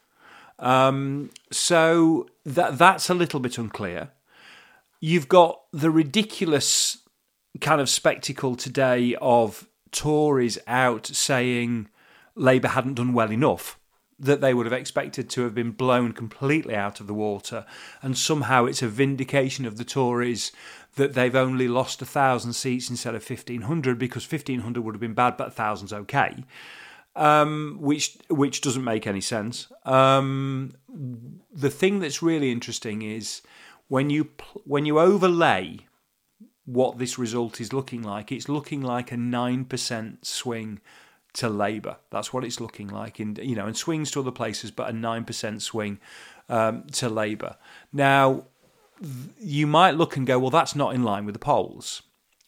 Um, 0.58 1.30
so 1.52 2.28
that 2.46 2.78
that's 2.78 3.10
a 3.10 3.14
little 3.14 3.40
bit 3.40 3.58
unclear 3.58 4.12
you've 5.00 5.28
got 5.28 5.62
the 5.72 5.92
ridiculous 5.92 6.98
kind 7.62 7.82
of 7.82 7.90
spectacle 7.90 8.56
today 8.56 9.16
of 9.22 9.68
Tories 9.92 10.58
out 10.68 11.08
saying 11.08 11.90
Labour 12.36 12.70
hadn't 12.70 12.96
done 12.96 13.14
well 13.14 13.32
enough, 13.32 13.80
that 14.20 14.42
they 14.42 14.54
would 14.54 14.66
have 14.66 14.74
expected 14.74 15.30
to 15.30 15.42
have 15.44 15.54
been 15.54 15.72
blown 15.72 16.12
completely 16.12 16.76
out 16.76 17.00
of 17.00 17.08
the 17.08 17.14
water, 17.14 17.66
and 18.02 18.18
somehow 18.18 18.66
it's 18.66 18.82
a 18.82 18.88
vindication 18.88 19.66
of 19.66 19.78
the 19.78 19.86
Tories 19.86 20.52
that 20.96 21.14
they've 21.14 21.36
only 21.36 21.68
lost 21.68 22.02
a 22.02 22.06
thousand 22.06 22.54
seats 22.54 22.90
instead 22.90 23.14
of 23.14 23.24
fifteen 23.24 23.62
hundred 23.62 24.00
because 24.00 24.26
fifteen 24.26 24.62
hundred 24.62 24.84
would 24.84 24.96
have 24.96 25.02
been 25.02 25.14
bad, 25.14 25.38
but 25.38 25.54
thousand's 25.54 25.94
okay. 25.94 26.44
Um, 27.16 27.78
which 27.80 28.18
which 28.30 28.62
doesn't 28.62 28.84
make 28.84 29.08
any 29.08 29.22
sense. 29.22 29.68
Um, 29.86 30.74
the 31.52 31.70
thing 31.70 32.00
that's 32.00 32.22
really 32.22 32.52
interesting 32.52 33.02
is 33.04 33.42
when 33.88 34.10
you 34.10 34.30
when 34.66 34.86
you 34.86 35.00
overlay 35.00 35.80
what 36.66 36.98
this 36.98 37.18
result 37.18 37.62
is 37.62 37.72
looking 37.72 38.04
like, 38.04 38.32
it's 38.32 38.50
looking 38.50 38.82
like 38.82 39.12
a 39.12 39.18
nine 39.18 39.66
percent 39.66 40.26
swing 40.26 40.82
to 41.34 41.50
Labour. 41.50 41.98
That's 42.10 42.34
what 42.34 42.44
it's 42.44 42.60
looking 42.60 42.88
like, 42.88 43.20
in 43.20 43.38
you 43.42 43.56
know, 43.56 43.66
and 43.66 43.78
swings 43.78 44.12
to 44.12 44.20
other 44.20 44.32
places, 44.32 44.72
but 44.72 44.90
a 44.90 44.94
nine 44.94 45.24
percent 45.24 45.62
swing 45.62 46.00
um, 46.50 46.84
to 46.94 47.10
Labour. 47.10 47.56
Now, 47.94 48.46
you 49.40 49.68
might 49.68 49.96
look 49.96 50.18
and 50.18 50.28
go, 50.28 50.40
well, 50.40 50.50
that's 50.50 50.76
not 50.76 50.96
in 50.96 51.04
line 51.04 51.26
with 51.26 51.34
the 51.34 51.40
polls. 51.40 52.02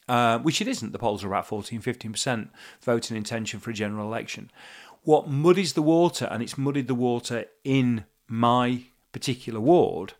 Uh, 0.08 0.40
which 0.40 0.60
it 0.60 0.66
isn't. 0.66 0.90
The 0.90 0.98
polls 0.98 1.22
are 1.22 1.28
about 1.28 1.46
14, 1.46 1.80
15% 1.80 2.48
voting 2.82 3.16
intention 3.16 3.60
for 3.60 3.70
a 3.70 3.74
general 3.74 4.08
election. 4.08 4.50
What 5.04 5.28
muddies 5.28 5.74
the 5.74 5.82
water, 5.82 6.26
and 6.28 6.42
it's 6.42 6.58
muddied 6.58 6.88
the 6.88 6.96
water 6.96 7.44
in 7.62 8.06
my 8.26 8.86
particular 9.12 9.60
ward, 9.60 10.14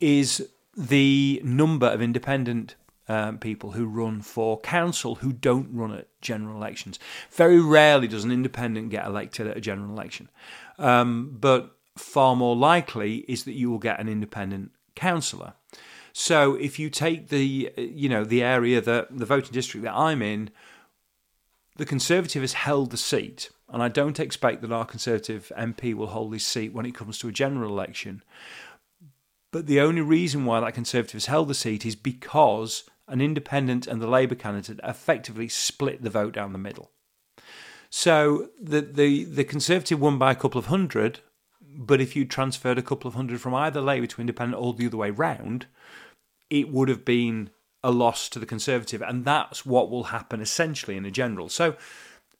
is 0.00 0.48
the 0.76 1.40
number 1.44 1.86
of 1.86 2.02
independent 2.02 2.74
um, 3.08 3.38
people 3.38 3.72
who 3.72 3.86
run 3.86 4.20
for 4.20 4.60
council 4.60 5.16
who 5.16 5.32
don't 5.32 5.72
run 5.72 5.92
at 5.92 6.08
general 6.20 6.56
elections. 6.56 6.98
Very 7.30 7.60
rarely 7.60 8.08
does 8.08 8.24
an 8.24 8.32
independent 8.32 8.90
get 8.90 9.06
elected 9.06 9.46
at 9.46 9.56
a 9.56 9.60
general 9.60 9.90
election, 9.90 10.28
um, 10.78 11.36
but 11.38 11.76
far 11.96 12.36
more 12.36 12.56
likely 12.56 13.18
is 13.28 13.44
that 13.44 13.52
you 13.52 13.70
will 13.70 13.78
get 13.78 14.00
an 14.00 14.08
independent 14.08 14.72
councillor. 14.94 15.54
So 16.12 16.54
if 16.54 16.78
you 16.78 16.90
take 16.90 17.28
the 17.28 17.72
you 17.76 18.08
know 18.08 18.24
the 18.24 18.42
area 18.42 18.80
that 18.80 19.16
the 19.16 19.26
voting 19.26 19.52
district 19.52 19.84
that 19.84 19.94
I'm 19.94 20.22
in, 20.22 20.50
the 21.76 21.86
Conservative 21.86 22.42
has 22.42 22.54
held 22.54 22.90
the 22.90 22.96
seat, 22.96 23.50
and 23.68 23.82
I 23.82 23.88
don't 23.88 24.18
expect 24.18 24.62
that 24.62 24.72
our 24.72 24.86
Conservative 24.86 25.52
MP 25.56 25.94
will 25.94 26.08
hold 26.08 26.32
his 26.32 26.46
seat 26.46 26.72
when 26.72 26.86
it 26.86 26.94
comes 26.94 27.18
to 27.18 27.28
a 27.28 27.32
general 27.32 27.70
election. 27.70 28.22
But 29.56 29.68
the 29.68 29.80
only 29.80 30.02
reason 30.02 30.44
why 30.44 30.60
that 30.60 30.74
Conservatives 30.74 31.24
held 31.24 31.48
the 31.48 31.54
seat 31.54 31.86
is 31.86 31.96
because 31.96 32.84
an 33.08 33.22
independent 33.22 33.86
and 33.86 34.02
the 34.02 34.06
Labour 34.06 34.34
candidate 34.34 34.80
effectively 34.84 35.48
split 35.48 36.02
the 36.02 36.10
vote 36.10 36.34
down 36.34 36.52
the 36.52 36.58
middle. 36.58 36.90
So 37.88 38.50
the, 38.60 38.82
the, 38.82 39.24
the 39.24 39.44
Conservative 39.44 39.98
won 39.98 40.18
by 40.18 40.32
a 40.32 40.34
couple 40.34 40.58
of 40.58 40.66
hundred, 40.66 41.20
but 41.74 42.02
if 42.02 42.14
you 42.14 42.26
transferred 42.26 42.76
a 42.76 42.82
couple 42.82 43.08
of 43.08 43.14
hundred 43.14 43.40
from 43.40 43.54
either 43.54 43.80
Labour 43.80 44.08
to 44.08 44.20
Independent 44.20 44.62
or 44.62 44.74
the 44.74 44.88
other 44.88 44.98
way 44.98 45.08
round, 45.08 45.64
it 46.50 46.70
would 46.70 46.90
have 46.90 47.06
been 47.06 47.48
a 47.82 47.90
loss 47.90 48.28
to 48.28 48.38
the 48.38 48.44
Conservative. 48.44 49.00
And 49.00 49.24
that's 49.24 49.64
what 49.64 49.90
will 49.90 50.04
happen 50.04 50.42
essentially 50.42 50.98
in 50.98 51.06
a 51.06 51.10
general. 51.10 51.48
So 51.48 51.76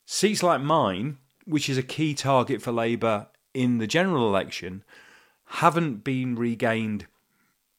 seats 0.04 0.42
like 0.42 0.60
mine, 0.60 1.16
which 1.46 1.70
is 1.70 1.78
a 1.78 1.82
key 1.82 2.12
target 2.12 2.60
for 2.60 2.72
Labour 2.72 3.28
in 3.54 3.78
the 3.78 3.86
general 3.86 4.28
election, 4.28 4.84
haven't 5.46 6.04
been 6.04 6.36
regained 6.36 7.06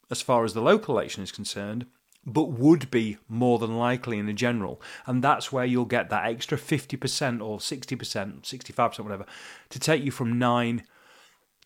as 0.09 0.21
far 0.21 0.43
as 0.43 0.53
the 0.53 0.61
local 0.61 0.97
election 0.97 1.23
is 1.23 1.31
concerned, 1.31 1.85
but 2.25 2.49
would 2.49 2.91
be 2.91 3.17
more 3.29 3.59
than 3.59 3.77
likely 3.77 4.17
in 4.19 4.25
the 4.25 4.33
general. 4.33 4.81
And 5.05 5.23
that's 5.23 5.51
where 5.51 5.65
you'll 5.65 5.85
get 5.85 6.09
that 6.09 6.25
extra 6.25 6.57
50% 6.57 7.41
or 7.41 7.59
60%, 7.59 8.41
65%, 8.41 8.99
whatever, 8.99 9.25
to 9.69 9.79
take 9.79 10.03
you 10.03 10.11
from 10.11 10.37
9 10.37 10.83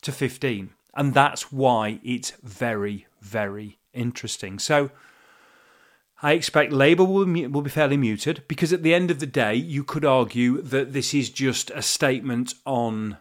to 0.02 0.12
15. 0.12 0.70
And 0.94 1.14
that's 1.14 1.52
why 1.52 2.00
it's 2.04 2.32
very, 2.44 3.08
very 3.22 3.80
interesting. 3.94 4.60
So 4.60 4.92
I 6.22 6.34
expect 6.34 6.72
Labour 6.72 7.06
will, 7.06 7.26
will 7.26 7.62
be 7.62 7.70
fairly 7.70 7.98
muted 7.98 8.44
because 8.48 8.72
at 8.72 8.84
the 8.84 8.94
end 8.94 9.10
of 9.10 9.20
the 9.20 9.26
day, 9.26 9.56
you 9.56 9.84
could 9.84 10.06
argue 10.06 10.62
that 10.62 10.94
this 10.94 11.14
is 11.14 11.30
just 11.30 11.72
a 11.72 11.82
statement 11.82 12.54
on 12.66 13.18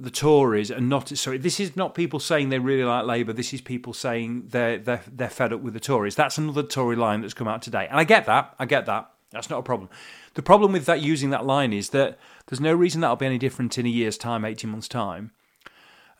the 0.00 0.10
Tories 0.10 0.70
and 0.70 0.88
not 0.88 1.08
sorry. 1.08 1.38
This 1.38 1.58
is 1.58 1.74
not 1.74 1.94
people 1.94 2.20
saying 2.20 2.48
they 2.48 2.58
really 2.58 2.84
like 2.84 3.04
Labour. 3.04 3.32
This 3.32 3.52
is 3.52 3.60
people 3.60 3.92
saying 3.92 4.48
they're 4.48 4.78
they're 4.78 5.02
they're 5.10 5.28
fed 5.28 5.52
up 5.52 5.60
with 5.60 5.74
the 5.74 5.80
Tories. 5.80 6.14
That's 6.14 6.38
another 6.38 6.62
Tory 6.62 6.96
line 6.96 7.22
that's 7.22 7.34
come 7.34 7.48
out 7.48 7.62
today, 7.62 7.86
and 7.88 7.98
I 7.98 8.04
get 8.04 8.26
that. 8.26 8.54
I 8.58 8.66
get 8.66 8.86
that. 8.86 9.10
That's 9.30 9.50
not 9.50 9.58
a 9.58 9.62
problem. 9.62 9.90
The 10.34 10.42
problem 10.42 10.72
with 10.72 10.86
that 10.86 11.02
using 11.02 11.30
that 11.30 11.44
line 11.44 11.72
is 11.72 11.90
that 11.90 12.18
there's 12.46 12.60
no 12.60 12.72
reason 12.72 13.00
that'll 13.00 13.16
be 13.16 13.26
any 13.26 13.38
different 13.38 13.76
in 13.76 13.86
a 13.86 13.90
year's 13.90 14.16
time, 14.16 14.44
eighteen 14.44 14.70
months' 14.70 14.88
time. 14.88 15.32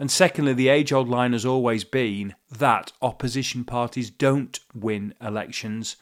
And 0.01 0.11
secondly, 0.11 0.53
the 0.53 0.69
age 0.69 0.93
old 0.93 1.09
line 1.09 1.33
has 1.33 1.45
always 1.45 1.83
been 1.85 2.35
that 2.51 2.93
opposition 3.03 3.65
parties 3.65 4.11
don't 4.11 4.61
win 4.75 5.15
elections, 5.21 5.97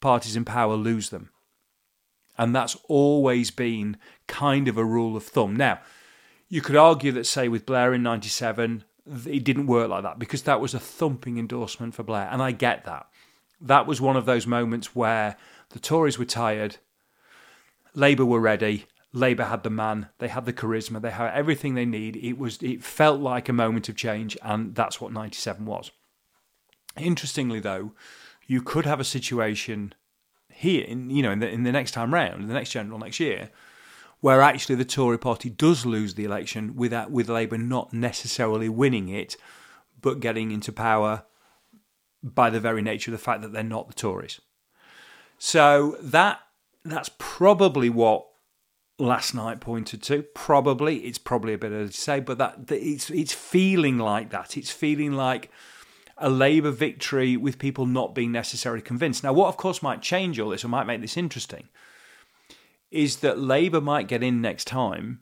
parties 0.00 0.34
in 0.34 0.44
power 0.44 0.74
lose 0.74 1.10
them. 1.10 1.30
And 2.36 2.54
that's 2.54 2.76
always 2.88 3.50
been 3.50 3.96
kind 4.26 4.68
of 4.68 4.76
a 4.76 4.84
rule 4.84 5.16
of 5.16 5.24
thumb. 5.24 5.54
Now, 5.56 5.80
you 6.48 6.60
could 6.60 6.76
argue 6.76 7.12
that, 7.12 7.26
say, 7.26 7.48
with 7.48 7.66
Blair 7.66 7.92
in 7.94 8.02
97, 8.02 8.84
it 9.26 9.44
didn't 9.44 9.66
work 9.66 9.90
like 9.90 10.02
that 10.02 10.18
because 10.18 10.42
that 10.42 10.60
was 10.60 10.74
a 10.74 10.80
thumping 10.80 11.38
endorsement 11.38 11.94
for 11.94 12.02
Blair. 12.02 12.28
And 12.30 12.42
I 12.42 12.52
get 12.52 12.84
that. 12.84 13.06
That 13.60 13.86
was 13.86 14.00
one 14.00 14.16
of 14.16 14.26
those 14.26 14.46
moments 14.46 14.94
where 14.94 15.36
the 15.70 15.78
Tories 15.78 16.18
were 16.18 16.24
tired, 16.24 16.76
Labour 17.94 18.24
were 18.24 18.40
ready, 18.40 18.86
Labour 19.12 19.44
had 19.44 19.62
the 19.62 19.70
man, 19.70 20.08
they 20.18 20.28
had 20.28 20.44
the 20.44 20.52
charisma, 20.52 21.00
they 21.00 21.10
had 21.10 21.34
everything 21.34 21.74
they 21.74 21.86
need. 21.86 22.16
It 22.16 22.38
was 22.38 22.62
it 22.62 22.82
felt 22.82 23.20
like 23.20 23.48
a 23.48 23.54
moment 23.54 23.88
of 23.88 23.96
change, 23.96 24.36
and 24.42 24.74
that's 24.74 25.00
what 25.00 25.12
97 25.12 25.64
was. 25.64 25.90
Interestingly, 26.96 27.60
though, 27.60 27.92
you 28.46 28.62
could 28.62 28.84
have 28.86 29.00
a 29.00 29.04
situation 29.04 29.94
here, 30.50 30.84
in, 30.84 31.10
you 31.10 31.22
know, 31.22 31.30
in 31.30 31.38
the, 31.38 31.48
in 31.48 31.62
the 31.62 31.72
next 31.72 31.92
time 31.92 32.12
round, 32.12 32.42
in 32.42 32.48
the 32.48 32.54
next 32.54 32.70
general 32.70 32.98
next 32.98 33.20
year, 33.20 33.50
where 34.20 34.42
actually 34.42 34.74
the 34.74 34.84
Tory 34.84 35.18
party 35.18 35.48
does 35.48 35.86
lose 35.86 36.14
the 36.14 36.24
election 36.24 36.74
without 36.74 37.06
uh, 37.06 37.10
with 37.10 37.28
Labour 37.28 37.58
not 37.58 37.92
necessarily 37.92 38.68
winning 38.68 39.08
it, 39.08 39.36
but 40.00 40.20
getting 40.20 40.50
into 40.50 40.72
power 40.72 41.24
by 42.22 42.50
the 42.50 42.60
very 42.60 42.82
nature 42.82 43.10
of 43.10 43.18
the 43.18 43.24
fact 43.24 43.42
that 43.42 43.52
they're 43.52 43.62
not 43.62 43.86
the 43.88 43.94
Tories. 43.94 44.40
So 45.38 45.96
that 46.00 46.40
that's 46.84 47.10
probably 47.18 47.88
what 47.88 48.26
last 48.98 49.34
night 49.34 49.60
pointed 49.60 50.02
to. 50.02 50.22
Probably 50.34 50.98
it's 50.98 51.18
probably 51.18 51.54
a 51.54 51.58
bit 51.58 51.70
early 51.70 51.88
to 51.88 51.92
say, 51.92 52.18
but 52.18 52.38
that 52.38 52.70
it's 52.70 53.10
it's 53.10 53.32
feeling 53.32 53.98
like 53.98 54.30
that. 54.30 54.56
It's 54.56 54.70
feeling 54.70 55.12
like 55.12 55.50
a 56.20 56.28
Labour 56.28 56.72
victory 56.72 57.36
with 57.36 57.60
people 57.60 57.86
not 57.86 58.16
being 58.16 58.32
necessarily 58.32 58.82
convinced. 58.82 59.22
Now, 59.22 59.32
what 59.32 59.46
of 59.46 59.56
course 59.56 59.80
might 59.80 60.02
change 60.02 60.40
all 60.40 60.50
this 60.50 60.64
or 60.64 60.68
might 60.68 60.88
make 60.88 61.00
this 61.00 61.16
interesting 61.16 61.68
is 62.90 63.16
that 63.16 63.38
Labour 63.38 63.80
might 63.80 64.08
get 64.08 64.22
in 64.22 64.40
next 64.40 64.66
time 64.66 65.20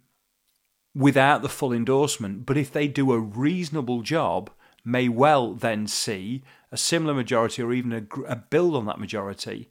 without 0.95 1.43
the 1.43 1.49
full 1.49 1.73
endorsement, 1.73 2.47
but 2.47 2.57
if 2.57 2.73
they 2.73 2.89
do 2.89 3.13
a 3.13 3.19
reasonable 3.19 4.03
job, 4.03 4.51
may 4.85 5.09
well 5.09 5.53
then 5.53 5.87
see 5.87 6.43
a 6.71 6.77
similar 6.77 7.13
majority 7.13 7.63
or 7.63 7.73
even 7.73 7.93
a, 7.93 8.21
a 8.27 8.37
build 8.37 8.75
on 8.75 8.87
that 8.87 9.01
majority 9.01 9.69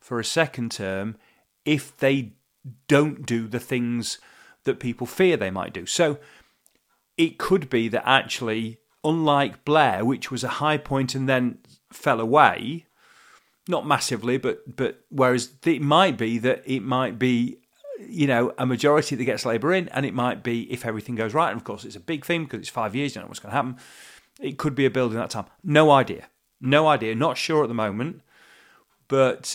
for 0.00 0.18
a 0.18 0.24
second 0.24 0.70
term 0.70 1.16
if 1.64 1.96
they 1.98 2.32
don't 2.88 3.26
do 3.26 3.46
the 3.46 3.60
things 3.60 4.18
that 4.64 4.80
people 4.80 5.06
fear 5.06 5.36
they 5.36 5.50
might 5.50 5.72
do. 5.72 5.86
So 5.86 6.18
it 7.16 7.38
could 7.38 7.68
be 7.68 7.88
that 7.88 8.08
actually, 8.08 8.78
unlike 9.02 9.64
Blair, 9.64 10.04
which 10.04 10.30
was 10.30 10.42
a 10.42 10.48
high 10.48 10.78
point 10.78 11.14
and 11.14 11.28
then 11.28 11.58
fell 11.92 12.20
away, 12.20 12.86
not 13.68 13.86
massively, 13.86 14.38
but 14.38 14.76
but 14.76 15.00
whereas 15.10 15.50
it 15.64 15.82
might 15.82 16.18
be 16.18 16.38
that 16.38 16.62
it 16.66 16.80
might 16.80 17.18
be 17.18 17.58
you 18.00 18.26
know 18.26 18.52
a 18.58 18.66
majority 18.66 19.16
that 19.16 19.24
gets 19.24 19.46
Labour 19.46 19.72
in, 19.72 19.88
and 19.88 20.04
it 20.04 20.14
might 20.14 20.42
be 20.42 20.72
if 20.72 20.84
everything 20.84 21.14
goes 21.14 21.34
right. 21.34 21.50
And 21.50 21.58
of 21.58 21.64
course, 21.64 21.84
it's 21.84 21.96
a 21.96 22.00
big 22.00 22.24
thing 22.24 22.44
because 22.44 22.60
it's 22.60 22.68
five 22.68 22.94
years. 22.94 23.14
You 23.14 23.22
know 23.22 23.28
what's 23.28 23.40
going 23.40 23.50
to 23.50 23.56
happen. 23.56 23.76
It 24.40 24.58
could 24.58 24.74
be 24.74 24.86
a 24.86 24.90
build 24.90 25.12
in 25.12 25.18
that 25.18 25.30
time. 25.30 25.46
No 25.62 25.90
idea. 25.90 26.28
No 26.60 26.88
idea. 26.88 27.14
Not 27.14 27.38
sure 27.38 27.62
at 27.62 27.68
the 27.68 27.74
moment. 27.74 28.22
But 29.08 29.54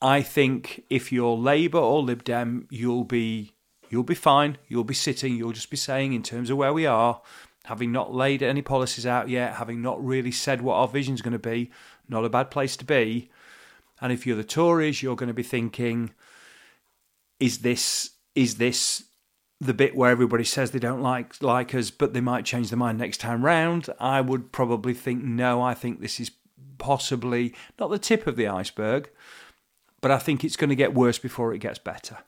I 0.00 0.22
think 0.22 0.84
if 0.88 1.10
you're 1.12 1.36
Labour 1.36 1.78
or 1.78 2.02
Lib 2.02 2.24
Dem, 2.24 2.66
you'll 2.70 3.04
be 3.04 3.52
you'll 3.88 4.02
be 4.02 4.14
fine. 4.14 4.56
You'll 4.68 4.84
be 4.84 4.94
sitting. 4.94 5.36
You'll 5.36 5.52
just 5.52 5.70
be 5.70 5.76
saying 5.76 6.12
in 6.12 6.22
terms 6.22 6.48
of 6.48 6.56
where 6.56 6.72
we 6.72 6.86
are, 6.86 7.20
having 7.64 7.92
not 7.92 8.14
laid 8.14 8.42
any 8.42 8.62
policies 8.62 9.06
out 9.06 9.28
yet, 9.28 9.56
having 9.56 9.82
not 9.82 10.02
really 10.04 10.32
said 10.32 10.62
what 10.62 10.76
our 10.76 10.88
vision's 10.88 11.22
going 11.22 11.32
to 11.32 11.38
be. 11.38 11.70
Not 12.08 12.24
a 12.24 12.30
bad 12.30 12.50
place 12.50 12.76
to 12.78 12.84
be. 12.84 13.30
And 14.00 14.12
if 14.12 14.26
you're 14.26 14.36
the 14.36 14.44
Tories, 14.44 15.02
you're 15.02 15.16
going 15.16 15.28
to 15.28 15.34
be 15.34 15.42
thinking, 15.42 16.12
is 17.38 17.58
this 17.58 18.10
is 18.34 18.56
this 18.56 19.04
the 19.60 19.74
bit 19.74 19.94
where 19.94 20.10
everybody 20.10 20.44
says 20.44 20.70
they 20.70 20.78
don't 20.78 21.02
like 21.02 21.42
like 21.42 21.74
us, 21.74 21.90
but 21.90 22.14
they 22.14 22.20
might 22.20 22.44
change 22.44 22.70
their 22.70 22.78
mind 22.78 22.98
next 22.98 23.18
time 23.18 23.44
round? 23.44 23.88
I 23.98 24.20
would 24.20 24.52
probably 24.52 24.94
think 24.94 25.22
no. 25.22 25.60
I 25.62 25.74
think 25.74 26.00
this 26.00 26.20
is 26.20 26.30
possibly 26.78 27.54
not 27.78 27.90
the 27.90 27.98
tip 27.98 28.26
of 28.26 28.36
the 28.36 28.48
iceberg, 28.48 29.10
but 30.00 30.10
I 30.10 30.18
think 30.18 30.44
it's 30.44 30.56
going 30.56 30.70
to 30.70 30.76
get 30.76 30.94
worse 30.94 31.18
before 31.18 31.52
it 31.52 31.58
gets 31.58 31.78
better. 31.78 32.18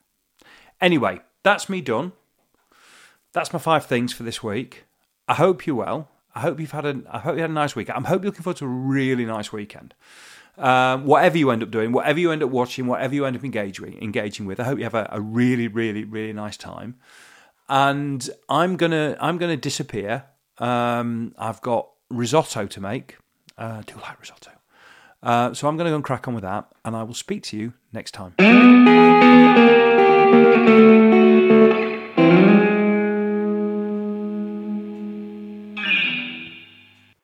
Anyway, 0.80 1.20
that's 1.42 1.68
me 1.68 1.80
done. 1.80 2.12
That's 3.32 3.52
my 3.52 3.58
five 3.58 3.86
things 3.86 4.12
for 4.12 4.24
this 4.24 4.42
week. 4.42 4.84
I 5.26 5.34
hope 5.34 5.66
you're 5.66 5.76
well. 5.76 6.08
I 6.34 6.40
hope 6.40 6.60
you've 6.60 6.72
had 6.72 6.84
a 6.84 7.02
I 7.10 7.18
hope 7.18 7.36
you 7.36 7.42
had 7.42 7.50
a 7.50 7.54
nice 7.54 7.76
week. 7.76 7.90
I'm 7.90 8.04
hoping 8.04 8.24
you're 8.24 8.30
looking 8.30 8.42
forward 8.42 8.58
to 8.58 8.64
a 8.64 8.68
really 8.68 9.24
nice 9.24 9.52
weekend. 9.52 9.94
Um, 10.58 11.06
whatever 11.06 11.38
you 11.38 11.50
end 11.50 11.62
up 11.62 11.70
doing, 11.70 11.92
whatever 11.92 12.20
you 12.20 12.30
end 12.30 12.42
up 12.42 12.50
watching, 12.50 12.86
whatever 12.86 13.14
you 13.14 13.24
end 13.24 13.36
up 13.36 13.44
engaging 13.44 13.98
engaging 14.02 14.46
with, 14.46 14.60
I 14.60 14.64
hope 14.64 14.78
you 14.78 14.84
have 14.84 14.94
a, 14.94 15.08
a 15.10 15.20
really, 15.20 15.66
really, 15.66 16.04
really 16.04 16.32
nice 16.32 16.56
time. 16.56 16.96
And 17.68 18.28
I'm 18.48 18.76
gonna 18.76 19.16
I'm 19.20 19.38
gonna 19.38 19.56
disappear. 19.56 20.24
Um, 20.58 21.34
I've 21.38 21.60
got 21.62 21.88
risotto 22.10 22.66
to 22.66 22.80
make. 22.80 23.16
Uh, 23.56 23.78
I 23.78 23.82
do 23.82 23.94
like 24.00 24.20
risotto. 24.20 24.50
Uh, 25.22 25.54
so 25.54 25.68
I'm 25.68 25.76
going 25.76 25.86
to 25.86 25.90
go 25.90 25.96
and 25.96 26.04
crack 26.04 26.26
on 26.26 26.34
with 26.34 26.42
that, 26.42 26.66
and 26.84 26.96
I 26.96 27.04
will 27.04 27.14
speak 27.14 27.44
to 27.44 27.56
you 27.56 27.74
next 27.92 28.10
time. 28.12 28.34